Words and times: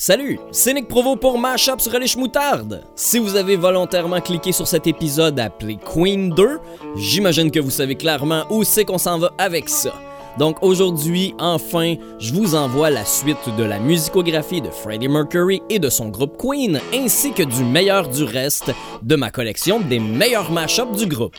Salut, 0.00 0.40
c'est 0.50 0.72
Nick 0.72 0.88
Provo 0.88 1.14
pour 1.14 1.38
Mashup 1.38 1.78
sur 1.78 1.92
Relish 1.92 2.16
Moutarde. 2.16 2.84
Si 2.94 3.18
vous 3.18 3.36
avez 3.36 3.56
volontairement 3.56 4.22
cliqué 4.22 4.50
sur 4.50 4.66
cet 4.66 4.86
épisode 4.86 5.38
appelé 5.38 5.76
Queen 5.76 6.30
2, 6.30 6.58
j'imagine 6.96 7.50
que 7.50 7.60
vous 7.60 7.68
savez 7.70 7.96
clairement 7.96 8.44
où 8.48 8.64
c'est 8.64 8.86
qu'on 8.86 8.96
s'en 8.96 9.18
va 9.18 9.30
avec 9.36 9.68
ça. 9.68 9.92
Donc 10.38 10.56
aujourd'hui, 10.62 11.34
enfin, 11.38 11.96
je 12.18 12.32
vous 12.32 12.54
envoie 12.54 12.88
la 12.88 13.04
suite 13.04 13.54
de 13.58 13.62
la 13.62 13.78
musicographie 13.78 14.62
de 14.62 14.70
Freddie 14.70 15.08
Mercury 15.08 15.60
et 15.68 15.78
de 15.78 15.90
son 15.90 16.08
groupe 16.08 16.38
Queen, 16.38 16.80
ainsi 16.94 17.34
que 17.34 17.42
du 17.42 17.62
meilleur 17.62 18.08
du 18.08 18.24
reste 18.24 18.72
de 19.02 19.16
ma 19.16 19.30
collection 19.30 19.80
des 19.80 20.00
meilleurs 20.00 20.50
mashups 20.50 20.96
du 20.96 21.04
groupe. 21.04 21.36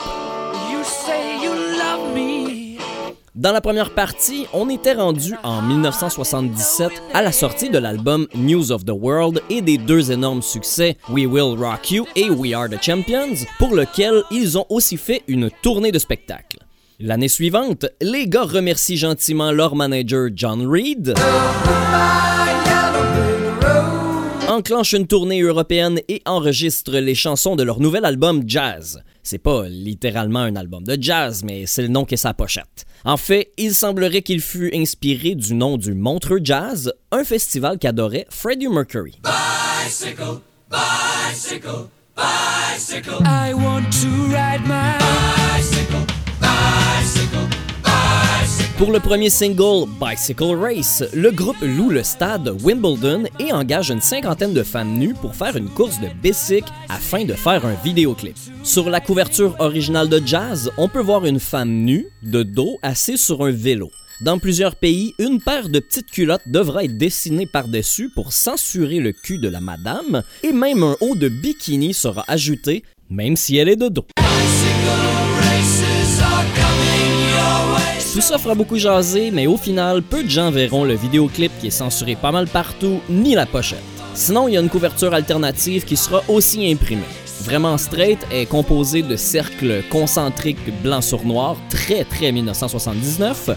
Dans 3.34 3.54
la 3.54 3.61
première 3.61 3.93
partie, 3.93 4.45
on 4.52 4.70
était 4.70 4.91
rendu 4.91 5.36
en 5.43 5.61
1977 5.61 6.91
à 7.13 7.21
la 7.21 7.31
sortie 7.31 7.70
de 7.70 7.77
l'album 7.77 8.27
News 8.36 8.73
of 8.73 8.84
the 8.84 8.91
World 8.91 9.41
et 9.50 9.61
des 9.61 9.77
deux 9.77 10.11
énormes 10.11 10.41
succès 10.41 10.98
We 11.09 11.27
Will 11.27 11.58
Rock 11.58 11.91
You 11.91 12.05
et 12.17 12.30
We 12.30 12.53
Are 12.53 12.67
the 12.67 12.84
Champions, 12.84 13.45
pour 13.58 13.73
lequel 13.73 14.23
ils 14.31 14.58
ont 14.58 14.66
aussi 14.67 14.98
fait 14.98 15.23
une 15.30 15.49
tournée 15.62 15.94
de 15.94 15.99
spectacle. 15.99 16.58
L'année 16.99 17.30
suivante, 17.30 17.86
les 18.02 18.27
gars 18.27 18.44
remercient 18.44 18.98
gentiment 18.98 19.53
leur 19.53 19.77
manager 19.77 20.27
John 20.36 20.67
Reed 20.67 21.13
enclenche 24.52 24.91
une 24.91 25.08
tournée 25.08 25.41
européenne 25.41 26.02
et 26.10 26.22
enregistre 26.26 26.92
les 26.98 27.16
chansons 27.16 27.55
de 27.55 27.64
leur 27.64 27.80
nouvel 27.80 28.04
album 28.04 28.44
Jazz. 28.46 29.02
C'est 29.23 29.38
pas 29.38 29.64
littéralement 29.70 30.40
un 30.40 30.55
album 30.58 30.84
de 30.84 30.98
jazz, 31.00 31.44
mais 31.44 31.66
c'est 31.66 31.84
le 31.84 31.88
nom 31.88 32.05
qu'est 32.05 32.18
sa 32.18 32.34
pochette. 32.34 32.86
En 33.06 33.18
fait, 33.18 33.52
il 33.58 33.73
semblerait 33.73 34.23
qu'il 34.23 34.42
fut 34.42 34.70
inspiré 34.73 35.36
du 35.36 35.54
nom 35.54 35.78
du 35.78 35.94
Montreux 35.94 36.40
Jazz, 36.44 36.92
un 37.12 37.23
festival 37.23 37.78
qu'adorait 37.78 38.26
Freddie 38.30 38.68
Mercury. 38.68 39.20
Bicycle, 39.23 40.42
bicycle, 40.70 41.88
bicycle. 42.16 43.23
I 43.23 43.53
want 43.53 43.90
to 44.02 44.08
ride 44.28 44.68
my 44.68 44.97
bicycle, 45.00 45.62
bicycle. 45.62 45.81
Pour 48.82 48.92
le 48.92 49.00
premier 49.00 49.30
single 49.30 49.88
Bicycle 50.02 50.56
Race, 50.56 51.04
le 51.14 51.30
groupe 51.30 51.62
loue 51.62 51.92
le 51.92 52.02
stade 52.02 52.50
Wimbledon 52.64 53.26
et 53.38 53.54
engage 53.54 53.92
une 53.92 54.02
cinquantaine 54.02 54.56
de 54.56 54.64
femmes 54.64 54.98
nues 54.98 55.14
pour 55.14 55.36
faire 55.36 55.56
une 55.56 55.70
course 55.70 56.02
de 56.02 56.08
bicycle 56.24 56.74
afin 56.90 57.24
de 57.24 57.36
faire 57.36 57.64
un 57.64 57.76
vidéoclip. 57.84 58.36
Sur 58.64 58.90
la 58.90 59.00
couverture 59.00 59.56
originale 59.59 60.09
de 60.09 60.20
Jazz, 60.26 60.72
on 60.80 60.90
peut 60.90 61.00
voir 61.00 61.28
une 61.28 61.40
femme 61.40 61.70
nue, 61.70 62.08
de 62.24 62.42
dos, 62.42 62.80
assise 62.82 63.22
sur 63.22 63.46
un 63.46 63.52
vélo. 63.52 63.92
Dans 64.20 64.40
plusieurs 64.40 64.76
pays, 64.76 65.14
une 65.20 65.40
paire 65.40 65.70
de 65.70 65.78
petites 65.78 66.09
culottes 66.09 66.48
devra 66.48 66.84
être 66.84 66.98
dessinée 66.98 67.46
par-dessus 67.46 68.09
pour 68.09 68.34
censurer 68.34 69.00
le 69.00 69.12
cul 69.12 69.38
de 69.38 69.48
la 69.48 69.62
madame, 69.62 70.24
et 70.42 70.54
même 70.54 70.82
un 70.82 70.98
haut 71.02 71.16
de 71.16 71.30
bikini 71.30 71.94
sera 71.94 72.26
ajouté, 72.28 72.82
même 73.12 73.36
si 73.36 73.58
elle 73.58 73.70
est 73.70 73.76
de 73.76 73.90
dos. 73.90 74.08
Tout 78.14 78.20
ça 78.20 78.38
fera 78.38 78.56
beaucoup 78.56 78.78
jaser, 78.78 79.31
mais 79.31 79.48
au 79.48 79.56
final, 79.56 80.02
peu 80.02 80.22
de 80.22 80.30
gens 80.30 80.52
verront 80.52 80.84
le 80.84 80.95
vidéoclip 80.95 81.50
qui 81.62 81.67
est 81.67 81.70
censuré 81.70 82.18
pas 82.18 82.34
mal 82.34 82.45
partout, 82.45 83.00
ni 83.09 83.36
la 83.36 83.45
pochette. 83.45 83.80
Sinon, 84.14 84.50
il 84.50 84.56
y 84.56 84.58
a 84.58 84.59
une 84.59 84.68
couverture 84.68 85.14
alternative 85.14 85.86
qui 85.86 85.95
sera 85.95 86.22
aussi 86.28 86.70
imprimée. 86.70 87.03
Vraiment 87.44 87.78
straight 87.78 88.20
est 88.30 88.48
composée 88.48 89.02
de 89.02 89.16
cercles 89.16 89.81
concentriques 89.90 90.81
blanc 90.84 91.00
sur 91.00 91.23
noir, 91.23 91.56
très 91.70 92.03
très 92.03 92.34
1979. 92.34 93.52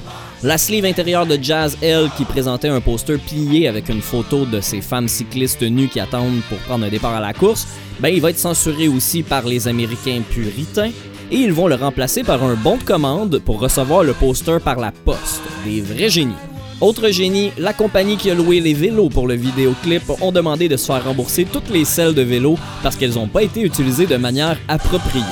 La 0.45 0.57
sleeve 0.57 0.85
intérieure 0.85 1.27
de 1.27 1.37
Jazz 1.43 1.77
L 1.83 2.09
qui 2.17 2.25
présentait 2.25 2.69
un 2.69 2.81
poster 2.81 3.19
plié 3.19 3.67
avec 3.67 3.89
une 3.89 4.03
photo 4.03 4.47
de 4.47 4.61
ces 4.61 4.81
femmes 4.81 5.09
cyclistes 5.09 5.63
nues 5.63 5.89
qui 5.89 5.99
attendent 5.99 6.43
pour 6.49 6.59
prendre 6.59 6.87
un 6.87 6.91
départ 6.91 7.15
à 7.15 7.21
la 7.21 7.33
course, 7.33 7.67
ben 7.99 8.09
il 8.09 8.21
va 8.21 8.31
être 8.31 8.39
censuré 8.39 8.87
aussi 8.87 9.25
par 9.25 9.45
les 9.47 9.67
Américains 9.67 10.23
puritains 10.31 10.93
et 11.31 11.37
ils 11.37 11.53
vont 11.53 11.69
le 11.69 11.75
remplacer 11.75 12.23
par 12.23 12.43
un 12.43 12.55
bon 12.55 12.77
de 12.77 12.83
commande 12.83 13.39
pour 13.39 13.61
recevoir 13.61 14.03
le 14.03 14.13
poster 14.13 14.61
par 14.61 14.79
la 14.79 14.93
poste. 14.93 15.43
Des 15.65 15.81
vrais 15.81 16.09
génies. 16.09 16.35
Autre 16.81 17.09
génie, 17.11 17.53
la 17.57 17.73
compagnie 17.73 18.17
qui 18.17 18.31
a 18.31 18.35
loué 18.35 18.61
les 18.61 18.75
vélos 18.75 19.09
pour 19.09 19.29
le 19.29 19.35
vidéoclip 19.35 20.03
ont 20.21 20.33
demandé 20.33 20.69
de 20.69 20.77
se 20.77 20.87
faire 20.87 21.05
rembourser 21.05 21.45
toutes 21.45 21.71
les 21.71 21.85
selles 21.85 22.15
de 22.15 22.23
vélos 22.23 22.59
parce 22.83 22.97
qu'elles 22.97 23.15
n'ont 23.15 23.29
pas 23.29 23.43
été 23.43 23.63
utilisées 23.63 24.07
de 24.07 24.17
manière 24.17 24.59
appropriée. 24.69 25.25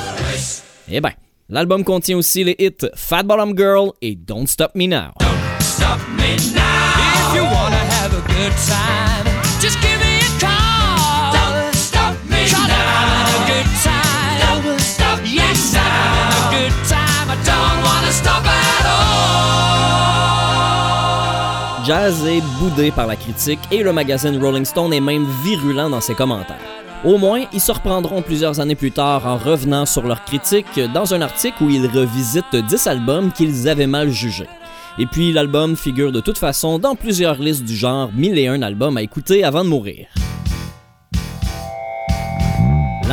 Eh 0.89 1.01
ben, 1.01 1.11
l'album 1.49 1.83
contient 1.83 2.17
aussi 2.17 2.43
les 2.43 2.55
hits 2.57 2.87
Fat 2.95 3.23
Bottom 3.23 3.57
Girl 3.57 3.91
et 4.01 4.15
Don't 4.15 4.47
Stop 4.47 4.71
Me 4.75 4.87
Now. 4.87 5.11
Jazz 21.85 22.25
est 22.25 22.41
boudé 22.59 22.91
par 22.91 23.07
la 23.07 23.17
critique 23.17 23.59
et 23.69 23.83
le 23.83 23.91
magazine 23.91 24.41
Rolling 24.41 24.63
Stone 24.63 24.93
est 24.93 25.01
même 25.01 25.25
virulent 25.43 25.89
dans 25.89 25.99
ses 25.99 26.15
commentaires. 26.15 26.55
Au 27.03 27.17
moins, 27.17 27.43
ils 27.51 27.59
se 27.59 27.73
reprendront 27.73 28.21
plusieurs 28.21 28.61
années 28.61 28.75
plus 28.75 28.91
tard 28.91 29.27
en 29.27 29.35
revenant 29.35 29.85
sur 29.85 30.03
leur 30.03 30.23
critique 30.23 30.79
dans 30.93 31.13
un 31.13 31.19
article 31.19 31.61
où 31.61 31.69
ils 31.69 31.87
revisitent 31.87 32.55
10 32.55 32.87
albums 32.87 33.33
qu'ils 33.33 33.67
avaient 33.67 33.87
mal 33.87 34.09
jugés. 34.11 34.47
Et 34.97 35.05
puis 35.07 35.33
l'album 35.33 35.75
figure 35.75 36.13
de 36.13 36.21
toute 36.21 36.37
façon 36.37 36.79
dans 36.79 36.95
plusieurs 36.95 37.35
listes 37.35 37.65
du 37.65 37.75
genre 37.75 38.09
1001 38.13 38.61
albums 38.61 38.95
à 38.95 39.01
écouter 39.01 39.43
avant 39.43 39.65
de 39.65 39.69
mourir. 39.69 40.07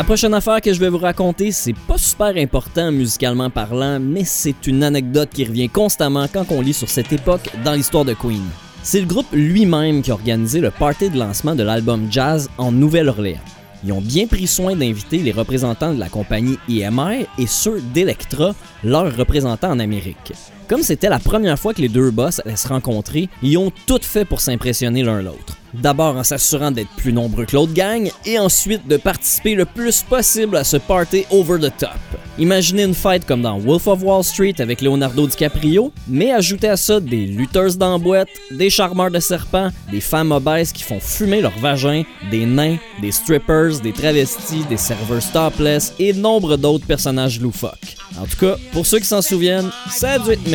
La 0.01 0.05
prochaine 0.05 0.33
affaire 0.33 0.63
que 0.63 0.73
je 0.73 0.81
vais 0.81 0.89
vous 0.89 0.97
raconter, 0.97 1.53
c'est 1.53 1.77
pas 1.87 1.99
super 1.99 2.35
important 2.35 2.91
musicalement 2.91 3.51
parlant, 3.51 4.01
mais 4.01 4.25
c'est 4.25 4.67
une 4.67 4.83
anecdote 4.83 5.29
qui 5.29 5.45
revient 5.45 5.69
constamment 5.69 6.27
quand 6.27 6.47
on 6.49 6.63
lit 6.63 6.73
sur 6.73 6.89
cette 6.89 7.13
époque 7.13 7.51
dans 7.67 7.75
l'histoire 7.75 8.07
de 8.07 8.15
Queen. 8.15 8.43
C'est 8.83 9.01
le 9.01 9.07
groupe 9.07 9.27
lui-même 9.31 10.01
qui 10.01 10.11
a 10.11 10.15
organisé 10.15 10.61
le 10.61 10.71
party 10.71 11.11
de 11.11 11.19
lancement 11.19 11.55
de 11.55 11.65
l'album 11.65 12.07
Jazz 12.11 12.49
en 12.57 12.73
Nouvelle-Orléans. 12.73 13.45
Ils 13.85 13.93
ont 13.93 14.01
bien 14.01 14.27
pris 14.27 14.47
soin 14.47 14.75
d'inviter 14.75 15.19
les 15.19 15.33
représentants 15.33 15.93
de 15.93 16.01
la 16.01 16.09
compagnie 16.09 16.59
EMI 16.67 17.27
et 17.37 17.47
ceux 17.47 17.83
d'Electra, 17.93 18.55
leurs 18.83 19.15
représentants 19.15 19.73
en 19.73 19.81
Amérique. 19.81 20.33
Comme 20.71 20.85
c'était 20.85 21.09
la 21.09 21.19
première 21.19 21.59
fois 21.59 21.75
que 21.75 21.83
les 21.83 21.89
deux 21.89 22.13
boss 22.13 22.41
allaient 22.45 22.55
se 22.55 22.69
rencontrer, 22.69 23.29
ils 23.43 23.59
ont 23.59 23.73
tout 23.89 23.99
fait 24.03 24.25
pour 24.25 24.41
s'impressionner 24.41 25.03
l'un 25.03 25.21
l'autre. 25.21 25.59
D'abord 25.75 26.17
en 26.17 26.23
s'assurant 26.23 26.71
d'être 26.71 26.91
plus 26.97 27.13
nombreux 27.13 27.45
que 27.45 27.57
l'autre 27.57 27.73
gang, 27.73 28.09
et 28.25 28.39
ensuite 28.39 28.87
de 28.87 28.97
participer 28.97 29.57
le 29.57 29.65
plus 29.65 30.05
possible 30.05 30.57
à 30.57 30.63
ce 30.63 30.77
party 30.77 31.25
over 31.31 31.59
the 31.59 31.77
top. 31.77 31.91
Imaginez 32.39 32.85
une 32.85 32.95
fête 32.95 33.27
comme 33.27 33.43
dans 33.43 33.59
Wolf 33.59 33.87
of 33.89 34.03
Wall 34.03 34.25
Street 34.25 34.55
avec 34.61 34.81
Leonardo 34.81 35.27
DiCaprio, 35.27 35.93
mais 36.09 36.33
ajoutez 36.33 36.69
à 36.69 36.77
ça 36.77 37.01
des 37.01 37.27
lutteurs 37.27 37.75
d'emboîte, 37.75 38.29
des 38.53 38.71
charmeurs 38.71 39.11
de 39.11 39.21
serpents, 39.21 39.71
des 39.91 40.01
femmes 40.01 40.33
obèses 40.33 40.73
qui 40.73 40.85
font 40.85 41.01
fumer 41.01 41.41
leur 41.41 41.59
vagin, 41.59 42.05
des 42.31 42.47
nains, 42.47 42.77
des 43.03 43.13
strippers, 43.13 43.81
des 43.83 43.93
travestis, 43.93 44.65
des 44.69 44.77
serveurs 44.77 45.23
topless 45.33 45.95
et 45.99 46.13
nombre 46.13 46.57
d'autres 46.57 46.87
personnages 46.87 47.41
loufoques. 47.41 47.97
En 48.19 48.25
tout 48.25 48.39
cas, 48.39 48.57
pour 48.73 48.87
ceux 48.87 48.99
qui 48.99 49.07
s'en 49.07 49.23
souviennent, 49.23 49.71
ça 49.91 50.13
a 50.13 50.19
dû 50.19 50.31
être 50.31 50.49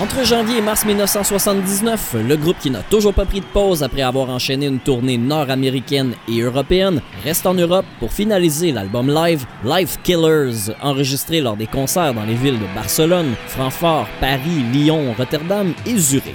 Entre 0.00 0.24
janvier 0.24 0.58
et 0.58 0.60
mars 0.60 0.84
1979, 0.84 2.16
le 2.26 2.36
groupe 2.36 2.56
qui 2.58 2.70
n'a 2.70 2.82
toujours 2.82 3.14
pas 3.14 3.24
pris 3.24 3.40
de 3.40 3.46
pause 3.46 3.84
après 3.84 4.02
avoir 4.02 4.28
enchaîné 4.30 4.66
une 4.66 4.80
tournée 4.80 5.16
nord-américaine 5.16 6.14
et 6.28 6.40
européenne 6.40 7.00
reste 7.24 7.46
en 7.46 7.54
Europe 7.54 7.86
pour 8.00 8.12
finaliser 8.12 8.72
l'album 8.72 9.08
live 9.08 9.46
Life 9.64 9.98
Killers, 10.02 10.74
enregistré 10.82 11.40
lors 11.40 11.56
des 11.56 11.68
concerts 11.68 12.14
dans 12.14 12.24
les 12.24 12.34
villes 12.34 12.58
de 12.58 12.74
Barcelone, 12.74 13.34
Francfort, 13.46 14.08
Paris, 14.20 14.64
Lyon, 14.72 15.14
Rotterdam 15.16 15.72
et 15.86 15.96
Zurich. 15.96 16.34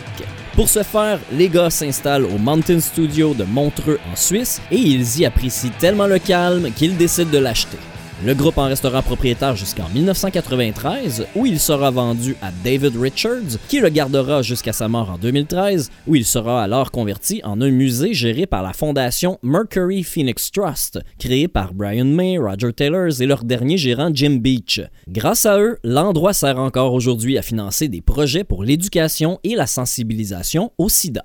Pour 0.57 0.69
ce 0.69 0.81
faire, 0.81 1.19
les 1.31 1.49
gars 1.49 1.69
s'installent 1.69 2.25
au 2.25 2.39
Mountain 2.39 2.79
Studio 2.79 3.35
de 3.35 3.43
Montreux 3.43 3.99
en 4.11 4.15
Suisse 4.15 4.59
et 4.71 4.77
ils 4.77 5.19
y 5.19 5.23
apprécient 5.23 5.69
tellement 5.77 6.07
le 6.07 6.17
calme 6.17 6.71
qu'ils 6.71 6.97
décident 6.97 7.29
de 7.29 7.37
l'acheter. 7.37 7.77
Le 8.25 8.33
groupe 8.33 8.57
en 8.57 8.65
restera 8.65 9.03
propriétaire 9.03 9.55
jusqu'en 9.55 9.87
1993, 9.89 11.27
où 11.35 11.45
il 11.45 11.59
sera 11.59 11.91
vendu 11.91 12.35
à 12.41 12.49
David 12.63 12.97
Richards, 12.99 13.59
qui 13.67 13.79
le 13.79 13.89
gardera 13.89 14.41
jusqu'à 14.41 14.73
sa 14.73 14.87
mort 14.87 15.11
en 15.11 15.17
2013, 15.19 15.91
où 16.07 16.15
il 16.15 16.25
sera 16.25 16.63
alors 16.63 16.89
converti 16.89 17.41
en 17.43 17.61
un 17.61 17.69
musée 17.69 18.15
géré 18.15 18.47
par 18.47 18.63
la 18.63 18.73
fondation 18.73 19.37
Mercury 19.43 20.01
Phoenix 20.01 20.51
Trust, 20.51 20.99
créée 21.19 21.47
par 21.47 21.75
Brian 21.75 22.05
May, 22.05 22.39
Roger 22.39 22.73
Taylor 22.73 23.21
et 23.21 23.27
leur 23.27 23.43
dernier 23.43 23.77
gérant 23.77 24.09
Jim 24.11 24.39
Beach. 24.41 24.81
Grâce 25.07 25.45
à 25.45 25.59
eux, 25.59 25.77
l'endroit 25.83 26.33
sert 26.33 26.57
encore 26.57 26.93
aujourd'hui 26.93 27.37
à 27.37 27.43
financer 27.43 27.87
des 27.87 28.01
projets 28.01 28.43
pour 28.43 28.63
l'éducation 28.63 29.39
et 29.43 29.53
la 29.53 29.67
sensibilisation 29.67 30.71
au 30.79 30.89
sida. 30.89 31.21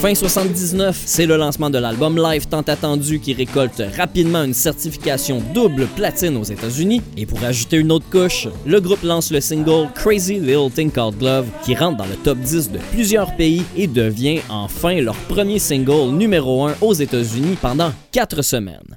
Fin 0.00 0.14
79, 0.14 0.96
c'est 1.06 1.26
le 1.26 1.36
lancement 1.36 1.70
de 1.70 1.78
l'album 1.78 2.16
live 2.16 2.46
tant 2.46 2.60
attendu 2.60 3.18
qui 3.18 3.34
récolte 3.34 3.82
rapidement 3.96 4.44
une 4.44 4.54
certification 4.54 5.42
double 5.52 5.86
platine 5.88 6.36
aux 6.36 6.44
États-Unis. 6.44 7.02
Et 7.16 7.26
pour 7.26 7.42
ajouter 7.42 7.78
une 7.78 7.90
autre 7.90 8.08
couche, 8.08 8.46
le 8.64 8.80
groupe 8.80 9.02
lance 9.02 9.32
le 9.32 9.40
single 9.40 9.88
Crazy 9.96 10.34
Little 10.38 10.70
Thing 10.72 10.92
Called 10.92 11.18
Glove 11.18 11.46
qui 11.64 11.74
rentre 11.74 11.96
dans 11.96 12.06
le 12.06 12.14
top 12.14 12.38
10 12.38 12.70
de 12.70 12.78
plusieurs 12.92 13.34
pays 13.34 13.64
et 13.76 13.88
devient 13.88 14.40
enfin 14.48 15.00
leur 15.00 15.16
premier 15.16 15.58
single 15.58 16.12
numéro 16.12 16.64
1 16.68 16.76
aux 16.80 16.94
États-Unis 16.94 17.58
pendant 17.60 17.90
4 18.12 18.40
semaines. 18.42 18.94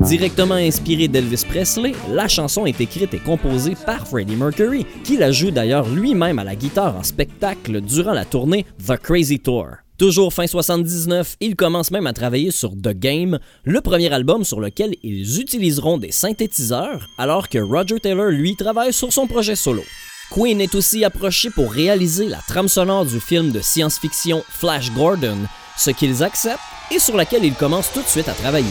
Directement 0.00 0.54
inspiré 0.54 1.08
d'Elvis 1.08 1.44
Presley, 1.46 1.92
la 2.10 2.26
chanson 2.26 2.64
est 2.64 2.80
écrite 2.80 3.12
et 3.12 3.18
composée 3.18 3.74
par 3.84 4.08
Freddie 4.08 4.34
Mercury, 4.34 4.86
qui 5.04 5.18
la 5.18 5.30
joue 5.30 5.50
d'ailleurs 5.50 5.86
lui-même 5.90 6.38
à 6.38 6.44
la 6.44 6.56
guitare 6.56 6.96
en 6.96 7.02
spectacle 7.02 7.82
durant 7.82 8.14
la 8.14 8.24
tournée 8.24 8.64
The 8.86 8.96
Crazy 8.96 9.38
Tour. 9.40 9.66
Toujours 9.98 10.32
fin 10.32 10.46
79, 10.46 11.36
ils 11.40 11.54
commencent 11.54 11.90
même 11.90 12.06
à 12.06 12.14
travailler 12.14 12.50
sur 12.50 12.70
The 12.70 12.94
Game, 12.94 13.38
le 13.64 13.82
premier 13.82 14.10
album 14.10 14.42
sur 14.42 14.60
lequel 14.60 14.94
ils 15.02 15.38
utiliseront 15.38 15.98
des 15.98 16.12
synthétiseurs, 16.12 17.08
alors 17.18 17.50
que 17.50 17.58
Roger 17.58 18.00
Taylor, 18.00 18.30
lui, 18.30 18.56
travaille 18.56 18.94
sur 18.94 19.12
son 19.12 19.26
projet 19.26 19.54
solo. 19.54 19.82
Queen 20.30 20.60
est 20.60 20.74
aussi 20.74 21.04
approché 21.04 21.50
pour 21.50 21.72
réaliser 21.72 22.26
la 22.26 22.38
trame 22.46 22.68
sonore 22.68 23.06
du 23.06 23.20
film 23.20 23.52
de 23.52 23.60
science-fiction 23.60 24.44
Flash 24.48 24.92
Gordon, 24.92 25.38
ce 25.76 25.90
qu'ils 25.90 26.22
acceptent 26.22 26.60
et 26.90 26.98
sur 26.98 27.16
laquelle 27.16 27.44
ils 27.44 27.54
commencent 27.54 27.92
tout 27.92 28.02
de 28.02 28.08
suite 28.08 28.28
à 28.28 28.32
travailler. 28.32 28.66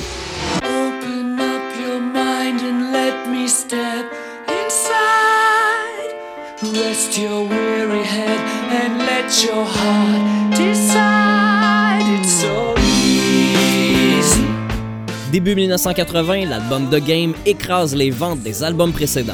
Début 15.32 15.56
1980, 15.56 16.46
l'album 16.46 16.90
The 16.90 17.04
Game 17.04 17.34
écrase 17.46 17.94
les 17.94 18.10
ventes 18.10 18.42
des 18.42 18.64
albums 18.64 18.94
précédents. 18.94 19.34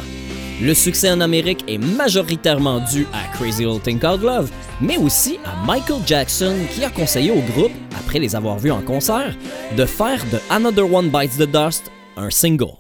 Le 0.62 0.76
succès 0.76 1.10
en 1.10 1.22
Amérique 1.22 1.64
est 1.68 1.80
majoritairement 1.80 2.80
dû 2.80 3.08
à 3.14 3.36
Crazy 3.36 3.66
Old 3.66 3.82
Thing 3.82 3.98
Called 3.98 4.22
Love, 4.22 4.52
mais 4.80 4.98
aussi 4.98 5.40
à 5.44 5.66
Michael 5.66 6.02
Jackson 6.06 6.56
qui 6.72 6.86
a 6.86 6.92
conseillé 6.92 7.32
au 7.32 7.42
groupe, 7.52 7.72
après 8.00 8.20
les 8.20 8.36
avoir 8.36 8.60
vus 8.60 8.70
en 8.72 8.82
concert, 8.82 9.34
de 9.76 9.86
faire 9.86 10.24
de 10.32 10.38
Another 10.52 10.94
One 10.94 11.10
Bites 11.10 11.38
the 11.38 11.50
Dust 11.50 11.92
un 12.16 12.30
single. 12.30 12.78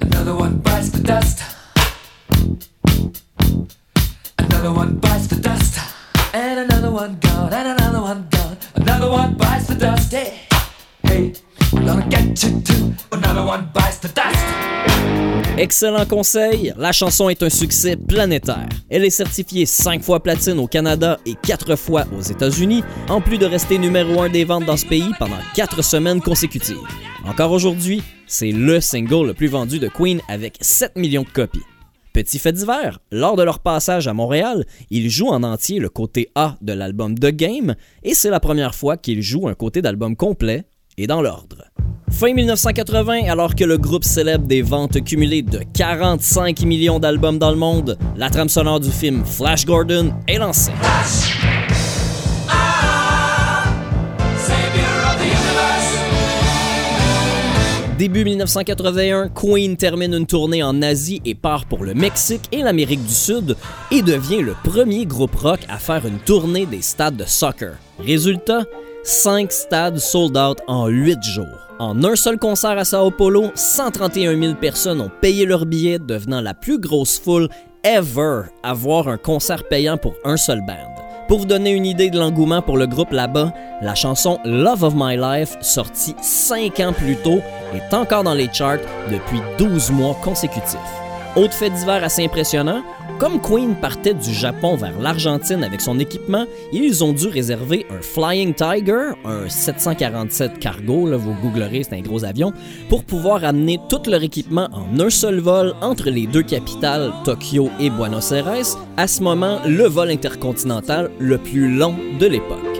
Another 0.00 0.36
one 0.36 0.58
bites 0.58 0.90
the 0.90 1.02
dust. 1.02 1.42
Another 4.38 4.72
one 4.72 4.98
bites 5.00 5.28
the 5.28 5.40
dust. 5.40 5.78
And 6.32 6.60
another 6.60 6.90
one 6.90 7.18
gone, 7.20 7.52
and 7.52 7.80
another 7.80 8.00
one 8.00 8.28
gone. 8.30 8.56
Another 8.76 9.10
one 9.10 9.34
bites 9.34 9.66
the 9.66 9.74
dust. 9.74 10.12
Hey, 10.12 10.40
hey, 11.02 11.32
we're 11.72 11.84
gonna 11.84 12.06
get 12.08 12.42
you 12.42 12.60
too. 12.60 12.94
Another 13.10 13.44
one 13.44 13.70
bites 13.72 13.98
the 13.98 14.08
dust. 14.08 14.93
Excellent 15.56 16.04
conseil, 16.04 16.74
la 16.76 16.90
chanson 16.90 17.28
est 17.28 17.40
un 17.44 17.48
succès 17.48 17.94
planétaire. 17.96 18.68
Elle 18.90 19.04
est 19.04 19.10
certifiée 19.10 19.66
5 19.66 20.02
fois 20.02 20.20
platine 20.20 20.58
au 20.58 20.66
Canada 20.66 21.20
et 21.26 21.34
4 21.40 21.76
fois 21.76 22.06
aux 22.18 22.22
États-Unis, 22.22 22.82
en 23.08 23.20
plus 23.20 23.38
de 23.38 23.46
rester 23.46 23.78
numéro 23.78 24.20
1 24.20 24.30
des 24.30 24.44
ventes 24.44 24.64
dans 24.64 24.76
ce 24.76 24.84
pays 24.84 25.12
pendant 25.16 25.38
4 25.54 25.80
semaines 25.84 26.20
consécutives. 26.20 26.76
Encore 27.24 27.52
aujourd'hui, 27.52 28.02
c'est 28.26 28.50
le 28.50 28.80
single 28.80 29.28
le 29.28 29.34
plus 29.34 29.46
vendu 29.46 29.78
de 29.78 29.86
Queen 29.86 30.20
avec 30.28 30.56
7 30.60 30.96
millions 30.96 31.22
de 31.22 31.28
copies. 31.28 31.62
Petit 32.12 32.40
fait 32.40 32.52
divers, 32.52 32.98
lors 33.12 33.36
de 33.36 33.44
leur 33.44 33.60
passage 33.60 34.08
à 34.08 34.12
Montréal, 34.12 34.64
ils 34.90 35.08
jouent 35.08 35.28
en 35.28 35.44
entier 35.44 35.78
le 35.78 35.88
côté 35.88 36.30
A 36.34 36.56
de 36.62 36.72
l'album 36.72 37.16
The 37.16 37.30
Game 37.30 37.76
et 38.02 38.14
c'est 38.14 38.30
la 38.30 38.40
première 38.40 38.74
fois 38.74 38.96
qu'ils 38.96 39.22
jouent 39.22 39.46
un 39.46 39.54
côté 39.54 39.82
d'album 39.82 40.16
complet 40.16 40.64
et 40.96 41.06
dans 41.06 41.22
l'ordre. 41.22 41.64
Fin 42.10 42.32
1980, 42.32 43.28
alors 43.28 43.56
que 43.56 43.64
le 43.64 43.76
groupe 43.76 44.04
célèbre 44.04 44.46
des 44.46 44.62
ventes 44.62 45.02
cumulées 45.02 45.42
de 45.42 45.60
45 45.74 46.62
millions 46.62 47.00
d'albums 47.00 47.38
dans 47.38 47.50
le 47.50 47.56
monde, 47.56 47.98
la 48.16 48.30
trame 48.30 48.48
sonore 48.48 48.78
du 48.78 48.90
film 48.90 49.24
Flash 49.24 49.66
Gordon 49.66 50.12
est 50.28 50.38
lancée. 50.38 50.70
Début 57.98 58.24
1981, 58.24 59.28
Queen 59.28 59.76
termine 59.76 60.14
une 60.14 60.26
tournée 60.26 60.62
en 60.64 60.82
Asie 60.82 61.22
et 61.24 61.36
part 61.36 61.64
pour 61.64 61.84
le 61.84 61.94
Mexique 61.94 62.42
et 62.50 62.62
l'Amérique 62.62 63.04
du 63.04 63.14
Sud 63.14 63.56
et 63.92 64.02
devient 64.02 64.42
le 64.42 64.54
premier 64.64 65.06
groupe 65.06 65.34
rock 65.36 65.60
à 65.68 65.78
faire 65.78 66.04
une 66.04 66.18
tournée 66.18 66.66
des 66.66 66.82
stades 66.82 67.16
de 67.16 67.24
soccer. 67.24 67.76
Résultat, 68.00 68.64
5 69.06 69.52
stades 69.52 69.98
sold 69.98 70.34
out 70.34 70.62
en 70.66 70.88
8 70.88 71.22
jours. 71.22 71.68
En 71.78 72.02
un 72.04 72.16
seul 72.16 72.38
concert 72.38 72.78
à 72.78 72.86
Sao 72.86 73.10
Paulo, 73.10 73.50
131 73.54 74.40
000 74.40 74.54
personnes 74.54 75.02
ont 75.02 75.10
payé 75.20 75.44
leur 75.44 75.66
billet, 75.66 75.98
devenant 75.98 76.40
la 76.40 76.54
plus 76.54 76.78
grosse 76.78 77.18
foule 77.18 77.50
ever 77.82 78.44
à 78.62 78.72
voir 78.72 79.08
un 79.08 79.18
concert 79.18 79.68
payant 79.68 79.98
pour 79.98 80.14
un 80.24 80.38
seul 80.38 80.62
band. 80.62 80.94
Pour 81.28 81.40
vous 81.40 81.44
donner 81.44 81.72
une 81.72 81.84
idée 81.84 82.08
de 82.08 82.18
l'engouement 82.18 82.62
pour 82.62 82.78
le 82.78 82.86
groupe 82.86 83.12
là-bas, 83.12 83.52
la 83.82 83.94
chanson 83.94 84.38
Love 84.46 84.84
of 84.84 84.94
My 84.96 85.18
Life, 85.18 85.58
sortie 85.60 86.16
5 86.22 86.80
ans 86.80 86.94
plus 86.94 87.16
tôt, 87.16 87.40
est 87.74 87.92
encore 87.92 88.24
dans 88.24 88.32
les 88.32 88.50
charts 88.50 88.78
depuis 89.10 89.42
12 89.58 89.90
mois 89.90 90.16
consécutifs. 90.22 90.78
Autre 91.36 91.52
fait 91.52 91.68
divers 91.68 92.04
assez 92.04 92.24
impressionnant, 92.24 92.82
comme 93.18 93.40
Queen 93.40 93.74
partait 93.74 94.14
du 94.14 94.32
Japon 94.32 94.76
vers 94.76 94.98
l'Argentine 95.00 95.64
avec 95.64 95.80
son 95.80 95.98
équipement, 95.98 96.46
ils 96.72 97.04
ont 97.04 97.12
dû 97.12 97.28
réserver 97.28 97.86
un 97.90 98.02
Flying 98.02 98.54
Tiger, 98.54 99.12
un 99.24 99.48
747 99.48 100.58
cargo, 100.58 101.08
là, 101.08 101.16
vous 101.16 101.34
googlerez, 101.42 101.82
c'est 101.84 101.96
un 101.96 102.00
gros 102.00 102.24
avion, 102.24 102.52
pour 102.88 103.04
pouvoir 103.04 103.44
amener 103.44 103.78
tout 103.88 104.02
leur 104.08 104.22
équipement 104.22 104.68
en 104.72 104.98
un 105.00 105.10
seul 105.10 105.40
vol 105.40 105.74
entre 105.80 106.10
les 106.10 106.26
deux 106.26 106.42
capitales, 106.42 107.12
Tokyo 107.24 107.70
et 107.80 107.90
Buenos 107.90 108.32
Aires, 108.32 108.44
à 108.96 109.06
ce 109.06 109.22
moment 109.22 109.60
le 109.66 109.84
vol 109.84 110.10
intercontinental 110.10 111.10
le 111.18 111.38
plus 111.38 111.74
long 111.74 111.94
de 112.18 112.26
l'époque. 112.26 112.73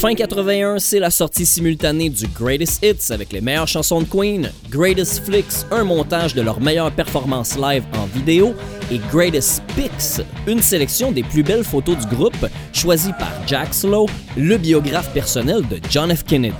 Fin 0.00 0.14
81, 0.14 0.78
c'est 0.78 1.00
la 1.00 1.10
sortie 1.10 1.44
simultanée 1.44 2.08
du 2.08 2.28
Greatest 2.28 2.84
Hits 2.84 3.12
avec 3.12 3.32
les 3.32 3.40
meilleures 3.40 3.66
chansons 3.66 4.00
de 4.00 4.06
Queen, 4.06 4.48
Greatest 4.70 5.24
Flicks, 5.24 5.66
un 5.72 5.82
montage 5.82 6.34
de 6.34 6.40
leurs 6.40 6.60
meilleures 6.60 6.92
performances 6.92 7.58
live 7.58 7.82
en 7.94 8.06
vidéo, 8.06 8.54
et 8.92 9.00
Greatest 9.10 9.60
Pics, 9.74 10.24
une 10.46 10.62
sélection 10.62 11.10
des 11.10 11.24
plus 11.24 11.42
belles 11.42 11.64
photos 11.64 11.96
du 11.98 12.14
groupe 12.14 12.46
choisies 12.72 13.12
par 13.18 13.32
Jack 13.48 13.74
Slow, 13.74 14.06
le 14.36 14.56
biographe 14.56 15.12
personnel 15.12 15.66
de 15.68 15.80
John 15.90 16.14
F. 16.14 16.22
Kennedy. 16.22 16.54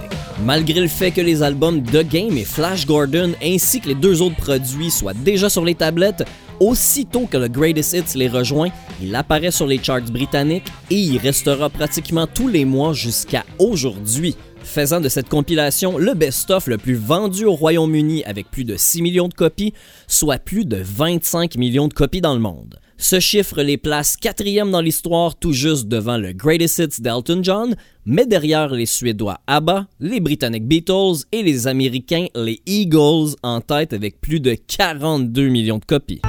Malgré 0.45 0.81
le 0.81 0.89
fait 0.89 1.13
que 1.13 1.21
les 1.21 1.41
albums 1.45 1.81
The 1.85 2.09
Game 2.09 2.37
et 2.37 2.45
Flash 2.45 2.87
Gordon 2.87 3.35
ainsi 3.41 3.81
que 3.81 3.89
les 3.89 3.95
deux 3.95 4.21
autres 4.21 4.37
produits 4.37 4.91
soient 4.91 5.15
déjà 5.15 5.49
sur 5.49 5.65
les 5.65 5.77
tablettes, 5.77 6.25
Aussitôt 6.61 7.27
que 7.27 7.37
le 7.37 7.47
Greatest 7.47 7.93
Hits 7.93 8.19
les 8.19 8.29
rejoint, 8.29 8.71
il 9.01 9.15
apparaît 9.15 9.53
sur 9.53 9.67
les 9.67 9.83
charts 9.83 10.11
britanniques 10.11 10.67
et 10.91 10.97
il 10.97 11.19
restera 11.19 11.71
pratiquement 11.71 12.27
tous 12.27 12.49
les 12.49 12.65
mois 12.65 12.93
jusqu'à 12.93 13.45
aujourd'hui, 13.61 14.35
faisant 14.65 15.01
de 15.01 15.09
cette 15.09 15.29
compilation 15.29 15.99
le 15.99 16.15
best-of 16.15 16.67
le 16.67 16.77
plus 16.77 16.97
vendu 16.97 17.45
au 17.45 17.55
Royaume-Uni 17.55 18.25
avec 18.25 18.51
plus 18.51 18.65
de 18.65 18.77
6 18.77 19.03
millions 19.03 19.29
de 19.29 19.35
copies, 19.35 19.73
soit 20.09 20.39
plus 20.39 20.65
de 20.65 20.79
25 20.83 21.57
millions 21.57 21.87
de 21.87 21.95
copies 21.95 22.21
dans 22.21 22.35
le 22.35 22.41
monde. 22.41 22.81
Ce 23.01 23.21
chiffre 23.21 23.63
les 23.63 23.77
place 23.77 24.17
quatrième 24.17 24.73
dans 24.73 24.81
l'histoire, 24.81 25.37
tout 25.37 25.53
juste 25.53 25.87
devant 25.87 26.19
le 26.19 26.33
Greatest 26.33 26.79
Hits 26.79 27.01
d'Elton 27.01 27.39
John, 27.45 27.77
mais 28.05 28.27
derrière 28.27 28.71
les 28.71 28.87
Suédois 28.87 29.39
ABBA, 29.47 29.87
les 30.01 30.19
Britanniques 30.19 30.67
Beatles 30.67 31.25
et 31.31 31.45
les 31.45 31.69
Américains 31.69 32.27
les 32.35 32.61
Eagles 32.67 33.37
en 33.45 33.61
tête 33.61 33.93
avec 33.93 34.21
plus 34.21 34.41
de 34.41 34.55
42 34.55 35.47
millions 35.47 35.79
de 35.79 35.85
copies. 35.85 36.21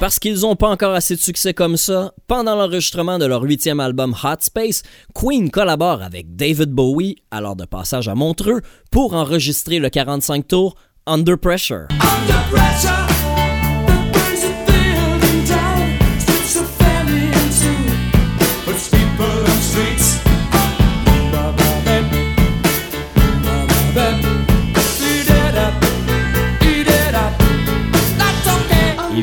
Parce 0.00 0.18
qu'ils 0.18 0.40
n'ont 0.40 0.56
pas 0.56 0.68
encore 0.68 0.94
assez 0.94 1.16
de 1.16 1.20
succès 1.20 1.54
comme 1.54 1.76
ça, 1.76 2.12
pendant 2.26 2.54
l'enregistrement 2.56 3.18
de 3.18 3.26
leur 3.26 3.42
huitième 3.42 3.80
album 3.80 4.14
Hot 4.22 4.40
Space, 4.40 4.82
Queen 5.14 5.50
collabore 5.50 6.02
avec 6.02 6.34
David 6.34 6.70
Bowie, 6.70 7.16
alors 7.30 7.56
de 7.56 7.64
passage 7.64 8.08
à 8.08 8.14
Montreux, 8.14 8.60
pour 8.90 9.14
enregistrer 9.14 9.78
le 9.78 9.90
45 9.90 10.48
tours 10.48 10.76
Under 11.06 11.38
Pressure. 11.38 11.88